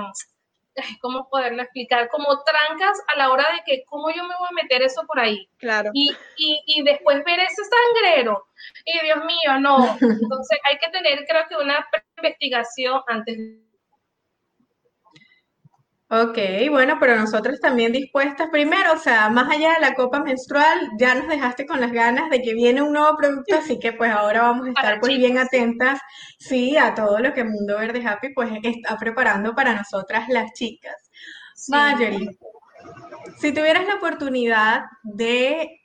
¿cómo 1.01 1.29
poderlo 1.29 1.61
explicar? 1.61 2.09
Como 2.09 2.43
trancas 2.43 3.01
a 3.13 3.17
la 3.17 3.31
hora 3.31 3.45
de 3.53 3.61
que, 3.65 3.83
¿cómo 3.85 4.09
yo 4.09 4.23
me 4.23 4.35
voy 4.39 4.47
a 4.49 4.63
meter 4.63 4.81
eso 4.81 5.03
por 5.07 5.19
ahí? 5.19 5.47
Claro. 5.57 5.91
Y, 5.93 6.09
y, 6.37 6.63
y 6.65 6.83
después 6.83 7.23
ver 7.23 7.39
ese 7.39 7.61
sangrero. 7.63 8.47
Y 8.85 8.99
Dios 9.05 9.25
mío, 9.25 9.59
no. 9.59 9.77
Entonces 10.01 10.59
hay 10.69 10.77
que 10.77 10.91
tener, 10.91 11.25
creo 11.27 11.43
que, 11.49 11.55
una 11.55 11.85
investigación 12.17 13.01
antes 13.07 13.37
de 13.37 13.64
Ok, 16.07 16.37
bueno, 16.69 16.97
pero 16.99 17.15
nosotros 17.15 17.59
también 17.59 17.91
dispuestas 17.91 18.49
primero, 18.51 18.93
o 18.93 18.97
sea, 18.97 19.27
más 19.29 19.49
allá 19.49 19.73
de 19.73 19.79
la 19.79 19.95
copa 19.95 20.19
menstrual, 20.19 20.91
ya 20.99 21.15
nos 21.15 21.27
dejaste 21.27 21.65
con 21.65 21.81
las 21.81 21.91
ganas 21.91 22.29
de 22.29 22.43
que 22.43 22.53
viene 22.53 22.83
un 22.83 22.93
nuevo 22.93 23.17
producto, 23.17 23.57
así 23.57 23.79
que 23.79 23.91
pues 23.91 24.11
ahora 24.11 24.43
vamos 24.43 24.67
a 24.67 24.69
estar 24.69 24.99
pues 24.99 25.17
bien 25.17 25.39
atentas, 25.39 25.99
sí, 26.37 26.77
a 26.77 26.93
todo 26.93 27.17
lo 27.17 27.33
que 27.33 27.43
Mundo 27.43 27.79
Verde 27.79 28.05
Happy 28.05 28.33
pues 28.35 28.51
está 28.61 28.97
preparando 28.99 29.55
para 29.55 29.73
nosotras 29.73 30.29
las 30.29 30.53
chicas. 30.53 30.95
Marjorie, 31.69 32.37
si 33.39 33.51
tuvieras 33.51 33.87
la 33.87 33.95
oportunidad 33.95 34.83
de 35.01 35.81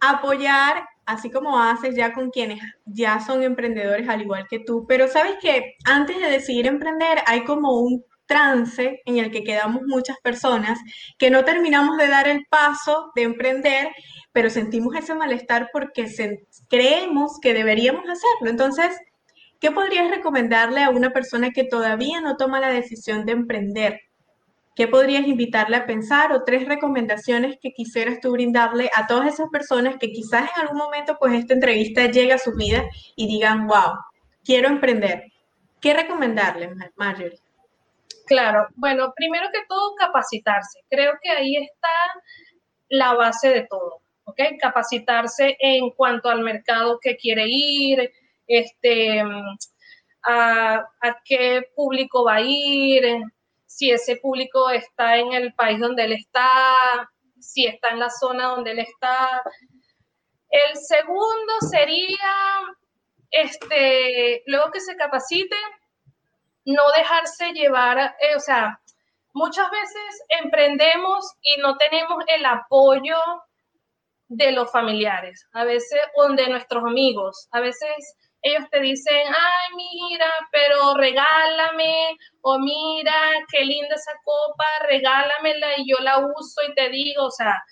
apoyar 0.00 0.82
así 1.06 1.30
como 1.30 1.60
haces 1.60 1.94
ya 1.94 2.12
con 2.12 2.30
quienes 2.30 2.60
ya 2.86 3.20
son 3.20 3.42
emprendedores 3.42 4.08
al 4.08 4.22
igual 4.22 4.46
que 4.48 4.58
tú, 4.58 4.84
pero 4.88 5.06
sabes 5.06 5.34
que 5.40 5.74
antes 5.84 6.18
de 6.18 6.28
decidir 6.28 6.66
emprender 6.66 7.18
hay 7.26 7.44
como 7.44 7.80
un 7.80 8.04
trance 8.30 9.02
en 9.04 9.18
el 9.18 9.32
que 9.32 9.42
quedamos 9.42 9.82
muchas 9.82 10.16
personas 10.22 10.78
que 11.18 11.30
no 11.30 11.44
terminamos 11.44 11.98
de 11.98 12.06
dar 12.06 12.28
el 12.28 12.46
paso 12.48 13.10
de 13.16 13.22
emprender, 13.22 13.88
pero 14.30 14.48
sentimos 14.48 14.94
ese 14.94 15.16
malestar 15.16 15.68
porque 15.72 16.06
creemos 16.68 17.40
que 17.42 17.54
deberíamos 17.54 18.04
hacerlo. 18.04 18.48
Entonces, 18.50 18.96
¿qué 19.58 19.72
podrías 19.72 20.08
recomendarle 20.08 20.84
a 20.84 20.90
una 20.90 21.10
persona 21.10 21.50
que 21.50 21.64
todavía 21.64 22.20
no 22.20 22.36
toma 22.36 22.60
la 22.60 22.68
decisión 22.68 23.26
de 23.26 23.32
emprender? 23.32 24.00
¿Qué 24.76 24.86
podrías 24.86 25.26
invitarle 25.26 25.76
a 25.76 25.84
pensar 25.84 26.32
o 26.32 26.44
tres 26.44 26.68
recomendaciones 26.68 27.56
que 27.60 27.72
quisieras 27.72 28.20
tú 28.20 28.30
brindarle 28.30 28.90
a 28.94 29.08
todas 29.08 29.34
esas 29.34 29.48
personas 29.50 29.96
que 29.98 30.12
quizás 30.12 30.48
en 30.56 30.62
algún 30.62 30.78
momento 30.78 31.16
pues 31.18 31.34
esta 31.34 31.54
entrevista 31.54 32.06
llegue 32.06 32.32
a 32.32 32.38
su 32.38 32.52
vida 32.52 32.84
y 33.16 33.26
digan, 33.26 33.66
wow, 33.66 33.98
quiero 34.44 34.68
emprender? 34.68 35.24
¿Qué 35.80 35.94
recomendarle, 35.94 36.70
Marjorie? 36.94 37.40
Claro, 38.30 38.68
bueno, 38.76 39.12
primero 39.16 39.48
que 39.52 39.66
todo 39.68 39.96
capacitarse. 39.96 40.84
Creo 40.88 41.18
que 41.20 41.30
ahí 41.30 41.56
está 41.56 41.88
la 42.88 43.14
base 43.14 43.48
de 43.48 43.66
todo, 43.66 44.02
¿ok? 44.22 44.40
Capacitarse 44.60 45.56
en 45.58 45.90
cuanto 45.90 46.28
al 46.28 46.40
mercado 46.40 47.00
que 47.00 47.16
quiere 47.16 47.46
ir, 47.48 48.12
este, 48.46 49.20
a, 50.22 50.76
a 50.76 51.20
qué 51.24 51.70
público 51.74 52.22
va 52.22 52.36
a 52.36 52.40
ir, 52.40 53.20
si 53.66 53.90
ese 53.90 54.14
público 54.18 54.70
está 54.70 55.16
en 55.16 55.32
el 55.32 55.52
país 55.54 55.80
donde 55.80 56.04
él 56.04 56.12
está, 56.12 56.48
si 57.40 57.66
está 57.66 57.88
en 57.88 57.98
la 57.98 58.10
zona 58.10 58.46
donde 58.46 58.70
él 58.70 58.78
está. 58.78 59.42
El 60.50 60.76
segundo 60.76 61.52
sería, 61.68 62.60
este, 63.32 64.44
luego 64.46 64.70
que 64.70 64.78
se 64.78 64.94
capacite, 64.94 65.56
no 66.64 66.82
dejarse 66.96 67.52
llevar, 67.52 67.98
eh, 67.98 68.36
o 68.36 68.40
sea, 68.40 68.80
muchas 69.32 69.70
veces 69.70 70.22
emprendemos 70.42 71.32
y 71.42 71.60
no 71.60 71.76
tenemos 71.76 72.22
el 72.26 72.44
apoyo 72.44 73.16
de 74.28 74.52
los 74.52 74.70
familiares, 74.70 75.46
a 75.52 75.64
veces, 75.64 76.00
o 76.14 76.28
de 76.28 76.48
nuestros 76.48 76.84
amigos, 76.84 77.48
a 77.50 77.60
veces 77.60 78.16
ellos 78.42 78.64
te 78.70 78.80
dicen, 78.80 79.26
ay, 79.26 79.76
mira, 79.76 80.30
pero 80.50 80.94
regálame, 80.94 82.16
o 82.42 82.58
mira, 82.58 83.12
qué 83.50 83.64
linda 83.64 83.94
esa 83.94 84.12
copa, 84.24 84.64
regálamela 84.88 85.78
y 85.78 85.90
yo 85.90 85.98
la 85.98 86.18
uso 86.18 86.62
y 86.68 86.74
te 86.74 86.88
digo, 86.88 87.26
o 87.26 87.30
sea, 87.30 87.62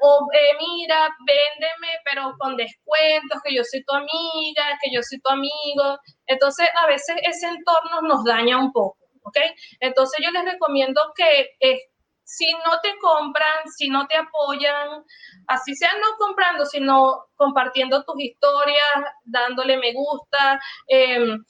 o 0.00 0.28
eh, 0.32 0.56
mira, 0.58 1.08
véndeme, 1.26 1.98
pero 2.04 2.34
con 2.38 2.56
descuentos, 2.56 3.40
que 3.44 3.54
yo 3.54 3.62
soy 3.64 3.84
tu 3.84 3.94
amiga, 3.94 4.78
que 4.82 4.90
yo 4.92 5.00
soy 5.02 5.20
tu 5.20 5.30
amigo. 5.30 5.98
Entonces, 6.26 6.68
a 6.82 6.86
veces 6.86 7.16
ese 7.22 7.46
entorno 7.48 8.02
nos 8.02 8.24
daña 8.24 8.58
un 8.58 8.72
poco, 8.72 8.98
¿ok? 9.22 9.38
Entonces, 9.80 10.24
yo 10.24 10.30
les 10.30 10.44
recomiendo 10.44 11.00
que 11.16 11.56
eh, 11.60 11.80
si 12.26 12.52
no 12.52 12.80
te 12.82 12.96
compran, 12.98 13.68
si 13.76 13.88
no 13.88 14.06
te 14.08 14.16
apoyan, 14.16 15.04
así 15.46 15.74
sea 15.76 15.92
no 16.00 16.16
comprando, 16.18 16.66
sino 16.66 17.26
compartiendo 17.36 18.04
tus 18.04 18.20
historias, 18.20 19.14
dándole 19.24 19.76
me 19.76 19.92
gusta, 19.92 20.60
em, 20.88 21.44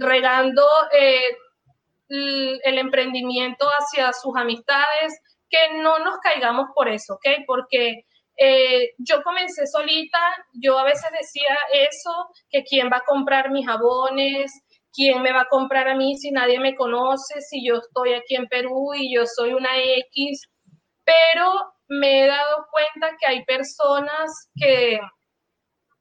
regando 0.00 0.62
eh, 0.92 1.36
el 2.08 2.78
emprendimiento 2.78 3.66
hacia 3.66 4.12
sus 4.12 4.34
amistades, 4.36 5.18
que 5.52 5.74
no 5.74 5.98
nos 5.98 6.18
caigamos 6.20 6.68
por 6.74 6.88
eso, 6.88 7.14
¿ok? 7.14 7.44
Porque 7.46 8.06
eh, 8.38 8.92
yo 8.96 9.22
comencé 9.22 9.66
solita, 9.66 10.18
yo 10.54 10.78
a 10.78 10.84
veces 10.84 11.10
decía 11.12 11.54
eso, 11.74 12.10
que 12.48 12.64
quién 12.64 12.90
va 12.90 12.96
a 12.98 13.04
comprar 13.04 13.50
mis 13.50 13.66
jabones, 13.66 14.50
quién 14.94 15.20
me 15.20 15.32
va 15.32 15.42
a 15.42 15.48
comprar 15.48 15.88
a 15.88 15.94
mí 15.94 16.16
si 16.16 16.30
nadie 16.30 16.58
me 16.58 16.74
conoce, 16.74 17.42
si 17.42 17.66
yo 17.66 17.76
estoy 17.76 18.14
aquí 18.14 18.34
en 18.34 18.46
Perú 18.46 18.94
y 18.94 19.14
yo 19.14 19.26
soy 19.26 19.52
una 19.52 19.78
X, 19.78 20.48
pero 21.04 21.74
me 21.88 22.24
he 22.24 22.26
dado 22.26 22.66
cuenta 22.70 23.14
que 23.20 23.26
hay 23.26 23.44
personas 23.44 24.48
que 24.54 25.00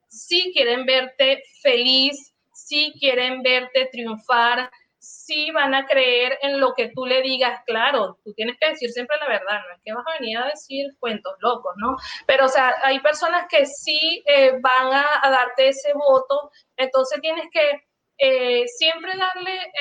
sí 0.08 0.52
quieren 0.54 0.86
verte 0.86 1.44
feliz, 1.62 2.34
sí 2.54 2.94
quieren 2.98 3.42
verte 3.42 3.90
triunfar, 3.92 4.72
sí 5.02 5.50
van 5.50 5.74
a 5.74 5.88
creer 5.88 6.38
en 6.44 6.60
lo 6.60 6.74
que 6.76 6.92
tú 6.94 7.08
le 7.08 7.24
digas, 7.24 7.62
claro, 7.66 8.20
tú 8.24 8.34
tienes 8.34 8.56
que 8.60 8.70
decir 8.70 8.92
siempre 8.92 9.18
la 9.20 9.28
verdad, 9.28 9.62
no 9.68 9.74
es 9.76 9.82
que 9.84 9.94
vas 9.94 10.06
a 10.08 10.20
venir 10.20 10.38
a 10.38 10.46
decir 10.46 10.92
cuentos 11.00 11.34
locos, 11.40 11.74
¿no? 11.78 11.98
Pero, 12.28 12.46
o 12.46 12.50
sea, 12.50 12.76
hay 12.84 13.00
personas 13.00 13.48
que 13.50 13.66
sí 13.66 14.24
eh, 14.28 14.60
van 14.62 14.94
a, 14.94 15.30
darte 15.30 15.70
ese 15.70 15.92
voto, 15.94 16.52
entonces 16.78 17.20
tienes 17.20 17.46
que 17.52 17.84
eh, 18.20 18.68
siempre 18.68 19.14
darle 19.18 19.72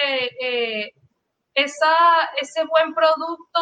eh, 0.40 0.94
esa, 1.52 1.94
ese 2.40 2.64
buen 2.64 2.94
producto 2.94 3.60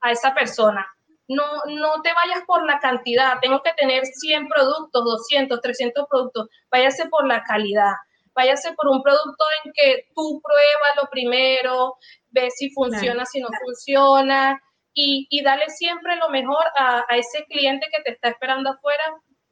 a 0.00 0.10
esa 0.10 0.34
persona. 0.34 0.84
No, 1.28 1.44
no 1.66 2.02
te 2.02 2.12
vayas 2.12 2.44
por 2.44 2.64
la 2.66 2.80
cantidad, 2.80 3.38
tengo 3.40 3.62
que 3.62 3.72
tener 3.74 4.04
100 4.04 4.48
productos, 4.48 5.04
200, 5.04 5.60
300 5.60 6.06
productos, 6.08 6.48
váyase 6.70 7.06
por 7.08 7.24
la 7.26 7.44
calidad, 7.44 7.92
váyase 8.38 8.72
por 8.74 8.88
un 8.88 9.02
producto 9.02 9.44
en 9.64 9.72
que 9.72 10.06
tú 10.14 10.40
pruebas 10.40 10.92
lo 11.02 11.10
primero, 11.10 11.96
ves 12.30 12.54
si 12.56 12.70
funciona, 12.70 13.26
si 13.26 13.40
no 13.40 13.48
funciona, 13.64 14.62
y, 14.94 15.26
y, 15.28 15.42
dale 15.42 15.68
siempre 15.68 16.16
lo 16.16 16.28
mejor 16.28 16.64
a, 16.78 17.04
ese 17.16 17.44
cliente 17.46 17.86
que 17.94 18.02
te 18.02 18.12
está 18.12 18.28
esperando 18.28 18.70
afuera, 18.70 19.04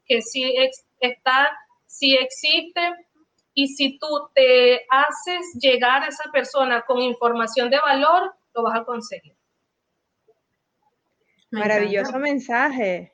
que 0.06 0.22
sí 0.22 0.54
está, 1.00 1.50
sí 1.86 2.16
existe, 2.16 2.92
y 3.54 3.68
si 3.68 3.98
tú 3.98 4.06
te 4.34 4.86
haces 4.88 5.44
llegar 5.60 6.04
a 6.04 6.08
esa 6.08 6.30
persona 6.32 6.82
con 6.82 7.00
información 7.00 7.70
de 7.70 7.78
valor, 7.78 8.34
lo 8.54 8.62
vas 8.62 8.80
a 8.80 8.84
conseguir. 8.84 9.34
Maravilloso 11.50 12.18
mensaje, 12.18 13.12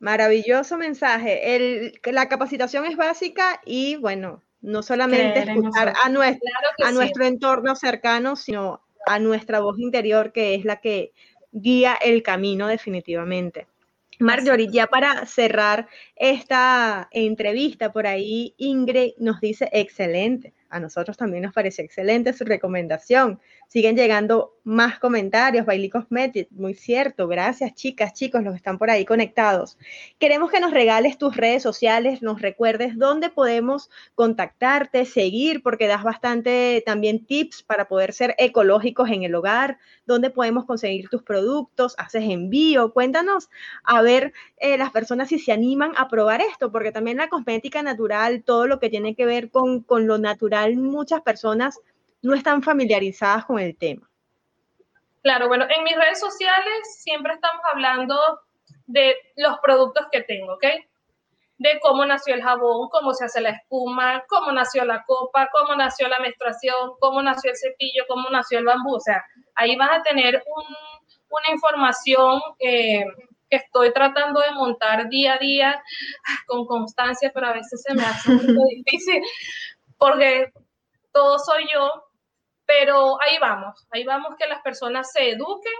maravilloso 0.00 0.76
mensaje. 0.78 1.54
El, 1.54 2.00
la 2.04 2.28
capacitación 2.28 2.86
es 2.86 2.96
básica 2.96 3.60
y 3.64 3.96
bueno, 3.96 4.42
no 4.62 4.82
solamente 4.82 5.40
escuchar 5.40 5.92
a, 6.02 6.08
nuestro, 6.08 6.48
a 6.84 6.92
nuestro 6.92 7.24
entorno 7.24 7.76
cercano, 7.76 8.36
sino 8.36 8.80
a 9.06 9.18
nuestra 9.18 9.60
voz 9.60 9.78
interior, 9.78 10.32
que 10.32 10.54
es 10.54 10.64
la 10.64 10.76
que 10.76 11.12
guía 11.50 11.94
el 11.94 12.22
camino 12.22 12.68
definitivamente. 12.68 13.66
Marjorie, 14.18 14.68
ya 14.70 14.86
para 14.86 15.26
cerrar 15.26 15.88
esta 16.14 17.08
entrevista 17.10 17.92
por 17.92 18.06
ahí, 18.06 18.54
Ingrid 18.56 19.14
nos 19.18 19.40
dice, 19.40 19.68
excelente. 19.72 20.54
A 20.68 20.78
nosotros 20.80 21.16
también 21.16 21.42
nos 21.42 21.52
parece 21.52 21.82
excelente 21.82 22.32
su 22.32 22.44
recomendación. 22.44 23.40
Siguen 23.72 23.96
llegando 23.96 24.58
más 24.64 24.98
comentarios. 24.98 25.64
Bailey 25.64 25.88
Cosmetics, 25.88 26.52
muy 26.52 26.74
cierto. 26.74 27.26
Gracias, 27.26 27.72
chicas, 27.72 28.12
chicos, 28.12 28.42
los 28.42 28.52
que 28.52 28.58
están 28.58 28.76
por 28.76 28.90
ahí 28.90 29.06
conectados. 29.06 29.78
Queremos 30.18 30.50
que 30.50 30.60
nos 30.60 30.72
regales 30.72 31.16
tus 31.16 31.38
redes 31.38 31.62
sociales, 31.62 32.20
nos 32.20 32.42
recuerdes 32.42 32.98
dónde 32.98 33.30
podemos 33.30 33.88
contactarte, 34.14 35.06
seguir, 35.06 35.62
porque 35.62 35.86
das 35.86 36.02
bastante 36.02 36.82
también 36.84 37.24
tips 37.24 37.62
para 37.62 37.88
poder 37.88 38.12
ser 38.12 38.34
ecológicos 38.36 39.08
en 39.08 39.22
el 39.22 39.34
hogar, 39.34 39.78
dónde 40.04 40.28
podemos 40.28 40.66
conseguir 40.66 41.08
tus 41.08 41.22
productos, 41.22 41.94
haces 41.96 42.24
envío. 42.24 42.92
Cuéntanos 42.92 43.48
a 43.84 44.02
ver 44.02 44.34
eh, 44.58 44.76
las 44.76 44.90
personas 44.90 45.30
si 45.30 45.38
se 45.38 45.50
animan 45.50 45.92
a 45.96 46.08
probar 46.08 46.42
esto, 46.42 46.70
porque 46.70 46.92
también 46.92 47.16
la 47.16 47.30
cosmética 47.30 47.82
natural, 47.82 48.42
todo 48.42 48.66
lo 48.66 48.78
que 48.78 48.90
tiene 48.90 49.14
que 49.14 49.24
ver 49.24 49.50
con, 49.50 49.80
con 49.80 50.06
lo 50.06 50.18
natural, 50.18 50.76
muchas 50.76 51.22
personas 51.22 51.80
no 52.22 52.34
están 52.34 52.62
familiarizadas 52.62 53.44
con 53.44 53.58
el 53.58 53.76
tema. 53.76 54.08
Claro, 55.22 55.48
bueno, 55.48 55.66
en 55.68 55.84
mis 55.84 55.96
redes 55.96 56.18
sociales 56.18 57.00
siempre 57.02 57.34
estamos 57.34 57.62
hablando 57.72 58.40
de 58.86 59.14
los 59.36 59.58
productos 59.60 60.06
que 60.10 60.22
tengo, 60.22 60.54
¿ok? 60.54 60.64
De 61.58 61.78
cómo 61.80 62.04
nació 62.04 62.34
el 62.34 62.42
jabón, 62.42 62.88
cómo 62.90 63.14
se 63.14 63.26
hace 63.26 63.40
la 63.40 63.50
espuma, 63.50 64.24
cómo 64.28 64.50
nació 64.50 64.84
la 64.84 65.04
copa, 65.04 65.48
cómo 65.52 65.76
nació 65.76 66.08
la 66.08 66.18
menstruación, 66.18 66.92
cómo 66.98 67.22
nació 67.22 67.52
el 67.52 67.56
cepillo, 67.56 68.04
cómo 68.08 68.28
nació 68.30 68.58
el 68.58 68.64
bambú. 68.64 68.96
O 68.96 69.00
sea, 69.00 69.24
ahí 69.54 69.76
vas 69.76 69.90
a 69.92 70.02
tener 70.02 70.42
una 71.28 71.54
información 71.54 72.40
eh, 72.58 73.04
que 73.48 73.56
estoy 73.56 73.92
tratando 73.92 74.40
de 74.40 74.50
montar 74.52 75.08
día 75.08 75.34
a 75.34 75.38
día 75.38 75.82
con 76.46 76.66
constancia, 76.66 77.30
pero 77.32 77.46
a 77.46 77.52
veces 77.52 77.82
se 77.82 77.94
me 77.94 78.04
hace 78.04 78.32
muy 78.32 78.74
difícil 78.84 79.22
porque 79.98 80.52
todo 81.12 81.38
soy 81.38 81.64
yo 81.72 82.11
pero 82.78 83.20
ahí 83.20 83.36
vamos, 83.38 83.86
ahí 83.90 84.04
vamos 84.04 84.36
que 84.38 84.46
las 84.46 84.62
personas 84.62 85.10
se 85.12 85.30
eduquen. 85.30 85.72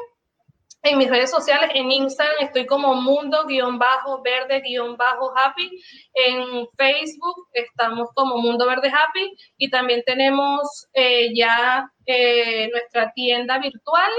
En 0.84 0.98
mis 0.98 1.08
redes 1.08 1.30
sociales, 1.30 1.70
en 1.74 1.92
Instagram 1.92 2.34
estoy 2.40 2.66
como 2.66 2.94
mundo-verde-happy. 2.94 5.70
En 6.12 6.66
Facebook 6.76 7.48
estamos 7.52 8.08
como 8.14 8.38
Mundo 8.38 8.66
Verde 8.66 8.88
Happy 8.88 9.32
y 9.56 9.70
también 9.70 10.02
tenemos 10.04 10.88
eh, 10.92 11.32
ya 11.34 11.88
eh, 12.04 12.68
nuestra 12.72 13.12
tienda 13.12 13.58
virtual 13.58 14.10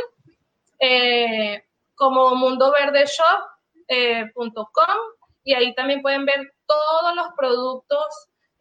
eh, 0.80 1.66
como 1.96 2.34
mundoverdeshop.com 2.36 4.98
y 5.44 5.54
ahí 5.54 5.76
también 5.76 6.02
pueden 6.02 6.26
ver 6.26 6.54
todos 6.66 7.16
los 7.16 7.28
productos, 7.38 8.06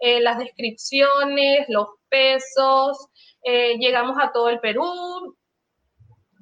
eh, 0.01 0.21
las 0.21 0.39
descripciones, 0.39 1.67
los 1.69 1.87
pesos, 2.09 3.09
eh, 3.43 3.77
llegamos 3.79 4.17
a 4.21 4.33
todo 4.33 4.49
el 4.49 4.61
Perú. 4.61 5.37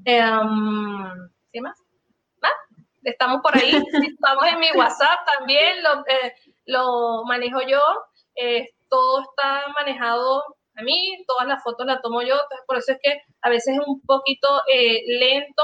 Em, 0.05 1.31
¿Qué 1.53 1.61
más? 1.61 1.77
Estamos 3.03 3.41
por 3.41 3.57
ahí, 3.57 3.71
estamos 4.19 4.45
en 4.47 4.61
mi 4.61 4.71
WhatsApp 4.75 5.21
también, 5.39 5.83
lo, 5.83 6.01
eh, 6.07 6.35
lo 6.67 7.25
manejo 7.25 7.63
yo, 7.63 7.81
todo 8.91 9.23
está 9.23 9.69
manejado 9.73 10.45
a 10.77 10.83
mí, 10.83 11.25
todas 11.27 11.49
las 11.49 11.63
fotos 11.63 11.87
las 11.87 12.03
tomo 12.03 12.21
yo, 12.21 12.35
entonces 12.35 12.65
por 12.67 12.77
eso 12.77 12.93
es 12.93 12.99
que 13.03 13.23
a 13.41 13.49
veces 13.49 13.79
es 13.79 13.87
un 13.87 14.03
poquito 14.03 14.49
lento, 15.19 15.63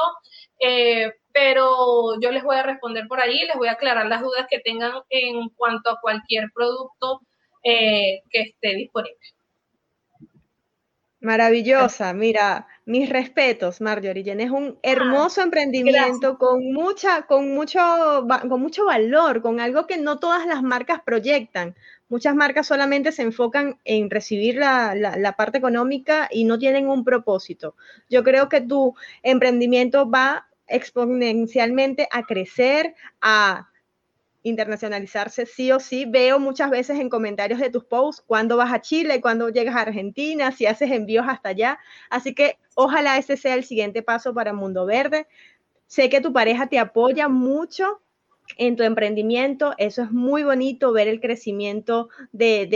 pero 1.30 2.18
yo 2.20 2.30
les 2.30 2.42
voy 2.42 2.56
a 2.56 2.62
responder 2.62 3.06
por 3.06 3.20
ahí, 3.20 3.44
les 3.44 3.56
voy 3.56 3.68
a 3.68 3.72
aclarar 3.72 4.06
las 4.06 4.22
dudas 4.22 4.46
que 4.48 4.60
tengan 4.60 4.92
en 5.10 5.50
cuanto 5.50 5.90
a 5.90 6.00
cualquier 6.00 6.50
producto 6.54 7.20
que 7.62 8.22
esté 8.32 8.76
disponible. 8.76 9.18
Maravillosa, 11.26 12.12
mira, 12.12 12.68
mis 12.84 13.08
respetos, 13.08 13.80
Marjorie. 13.80 14.22
Tienes 14.22 14.52
un 14.52 14.78
hermoso 14.80 15.42
emprendimiento 15.42 16.38
con 16.38 16.72
mucha, 16.72 17.22
con 17.22 17.52
mucho, 17.52 17.80
con 18.48 18.60
mucho 18.60 18.84
valor, 18.84 19.42
con 19.42 19.58
algo 19.58 19.88
que 19.88 19.96
no 19.96 20.20
todas 20.20 20.46
las 20.46 20.62
marcas 20.62 21.00
proyectan. 21.04 21.74
Muchas 22.08 22.36
marcas 22.36 22.68
solamente 22.68 23.10
se 23.10 23.22
enfocan 23.22 23.80
en 23.84 24.08
recibir 24.08 24.54
la, 24.54 24.94
la 24.94 25.32
parte 25.32 25.58
económica 25.58 26.28
y 26.30 26.44
no 26.44 26.60
tienen 26.60 26.86
un 26.86 27.02
propósito. 27.02 27.74
Yo 28.08 28.22
creo 28.22 28.48
que 28.48 28.60
tu 28.60 28.94
emprendimiento 29.24 30.08
va 30.08 30.46
exponencialmente 30.68 32.06
a 32.12 32.22
crecer, 32.22 32.94
a 33.20 33.68
internacionalizarse 34.46 35.44
sí 35.44 35.72
o 35.72 35.80
sí. 35.80 36.04
Veo 36.04 36.38
muchas 36.38 36.70
veces 36.70 37.00
en 37.00 37.10
comentarios 37.10 37.58
de 37.58 37.68
tus 37.68 37.84
posts 37.84 38.22
cuándo 38.24 38.56
vas 38.56 38.72
a 38.72 38.80
Chile, 38.80 39.20
cuándo 39.20 39.48
llegas 39.48 39.74
a 39.74 39.80
Argentina, 39.80 40.52
si 40.52 40.66
haces 40.66 40.92
envíos 40.92 41.26
hasta 41.28 41.48
allá. 41.48 41.78
Así 42.10 42.32
que 42.32 42.58
ojalá 42.76 43.18
ese 43.18 43.36
sea 43.36 43.54
el 43.54 43.64
siguiente 43.64 44.02
paso 44.02 44.32
para 44.34 44.52
Mundo 44.52 44.86
Verde. 44.86 45.26
Sé 45.88 46.08
que 46.08 46.20
tu 46.20 46.32
pareja 46.32 46.68
te 46.68 46.78
apoya 46.78 47.28
mucho 47.28 48.00
en 48.56 48.76
tu 48.76 48.84
emprendimiento. 48.84 49.74
Eso 49.78 50.02
es 50.02 50.12
muy 50.12 50.44
bonito 50.44 50.92
ver 50.92 51.08
el 51.08 51.20
crecimiento 51.20 52.08
de, 52.30 52.68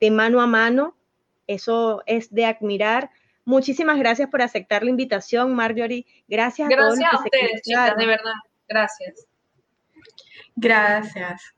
de, 0.00 0.10
mano 0.10 0.40
a 0.40 0.46
mano. 0.46 0.96
Eso 1.46 2.02
es 2.06 2.32
de 2.32 2.46
admirar. 2.46 3.10
Muchísimas 3.44 3.98
gracias 3.98 4.30
por 4.30 4.40
aceptar 4.40 4.82
la 4.82 4.88
invitación, 4.88 5.54
Marjorie. 5.54 6.06
Gracias, 6.28 6.66
a 6.66 6.74
todos. 6.74 6.98
Gracias 6.98 7.12
a 7.12 7.24
ustedes, 7.24 7.62
chicas, 7.62 7.96
de 7.98 8.06
verdad. 8.06 8.32
Gracias. 8.66 9.26
Gracias. 10.56 11.54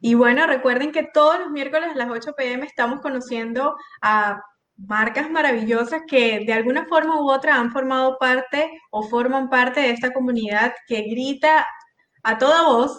Y 0.00 0.14
bueno, 0.14 0.46
recuerden 0.46 0.92
que 0.92 1.08
todos 1.12 1.38
los 1.38 1.50
miércoles 1.50 1.90
a 1.90 1.94
las 1.94 2.10
8 2.10 2.32
pm 2.36 2.64
estamos 2.66 3.00
conociendo 3.00 3.76
a 4.00 4.40
marcas 4.76 5.30
maravillosas 5.30 6.02
que 6.08 6.40
de 6.46 6.52
alguna 6.54 6.86
forma 6.86 7.20
u 7.20 7.30
otra 7.30 7.56
han 7.56 7.70
formado 7.70 8.16
parte 8.18 8.70
o 8.90 9.02
forman 9.02 9.50
parte 9.50 9.80
de 9.80 9.90
esta 9.90 10.12
comunidad 10.12 10.72
que 10.86 11.02
grita 11.02 11.66
a 12.22 12.38
toda 12.38 12.62
voz, 12.62 12.98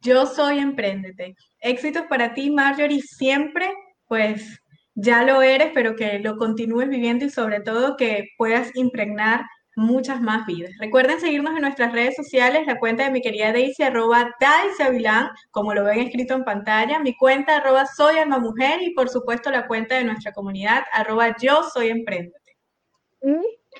yo 0.00 0.26
soy 0.26 0.58
Emprendete. 0.58 1.34
Éxitos 1.60 2.04
para 2.08 2.34
ti, 2.34 2.50
Marjorie, 2.50 3.00
siempre, 3.00 3.72
pues 4.06 4.60
ya 4.94 5.22
lo 5.22 5.40
eres, 5.40 5.70
pero 5.72 5.96
que 5.96 6.18
lo 6.18 6.36
continúes 6.36 6.88
viviendo 6.88 7.24
y 7.24 7.30
sobre 7.30 7.60
todo 7.60 7.96
que 7.96 8.28
puedas 8.36 8.74
impregnar 8.74 9.42
muchas 9.74 10.20
más 10.20 10.46
vidas. 10.46 10.72
Recuerden 10.78 11.20
seguirnos 11.20 11.54
en 11.54 11.62
nuestras 11.62 11.92
redes 11.92 12.16
sociales, 12.16 12.66
la 12.66 12.78
cuenta 12.78 13.04
de 13.04 13.10
mi 13.10 13.20
querida 13.20 13.52
Daisy, 13.52 13.82
arroba 13.82 14.34
Daisy 14.40 14.82
Avilán, 14.82 15.30
como 15.50 15.74
lo 15.74 15.84
ven 15.84 16.00
escrito 16.00 16.34
en 16.34 16.44
pantalla, 16.44 16.98
mi 16.98 17.16
cuenta, 17.16 17.56
arroba 17.56 17.86
Soy 17.86 18.18
Alma 18.18 18.38
Mujer, 18.38 18.82
y 18.82 18.94
por 18.94 19.08
supuesto 19.08 19.50
la 19.50 19.66
cuenta 19.66 19.96
de 19.96 20.04
nuestra 20.04 20.32
comunidad, 20.32 20.82
arroba 20.92 21.36
Yo 21.40 21.62
Soy 21.72 21.88
Emprendete. 21.88 22.56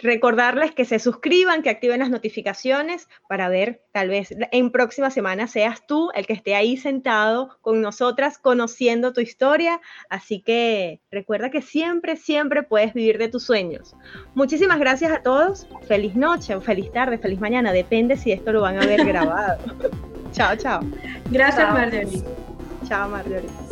Recordarles 0.00 0.72
que 0.72 0.84
se 0.84 0.98
suscriban, 0.98 1.62
que 1.62 1.70
activen 1.70 2.00
las 2.00 2.08
notificaciones 2.08 3.08
para 3.28 3.48
ver, 3.48 3.82
tal 3.92 4.08
vez 4.08 4.34
en 4.50 4.70
próxima 4.70 5.10
semana 5.10 5.46
seas 5.46 5.86
tú 5.86 6.10
el 6.14 6.26
que 6.26 6.32
esté 6.32 6.54
ahí 6.54 6.76
sentado 6.76 7.58
con 7.60 7.82
nosotras 7.82 8.38
conociendo 8.38 9.12
tu 9.12 9.20
historia. 9.20 9.80
Así 10.08 10.40
que 10.40 11.00
recuerda 11.10 11.50
que 11.50 11.62
siempre, 11.62 12.16
siempre 12.16 12.62
puedes 12.62 12.94
vivir 12.94 13.18
de 13.18 13.28
tus 13.28 13.44
sueños. 13.44 13.94
Muchísimas 14.34 14.78
gracias 14.78 15.12
a 15.12 15.22
todos. 15.22 15.66
Feliz 15.86 16.16
noche, 16.16 16.58
feliz 16.60 16.90
tarde, 16.90 17.18
feliz 17.18 17.38
mañana. 17.40 17.72
Depende 17.72 18.16
si 18.16 18.32
esto 18.32 18.52
lo 18.52 18.62
van 18.62 18.82
a 18.82 18.86
ver 18.86 19.04
grabado. 19.06 19.58
chao, 20.32 20.56
chao. 20.56 20.80
Gracias, 21.30 21.70
Marjorie. 21.70 22.24
Chao, 22.88 23.08
Marjorie. 23.08 23.71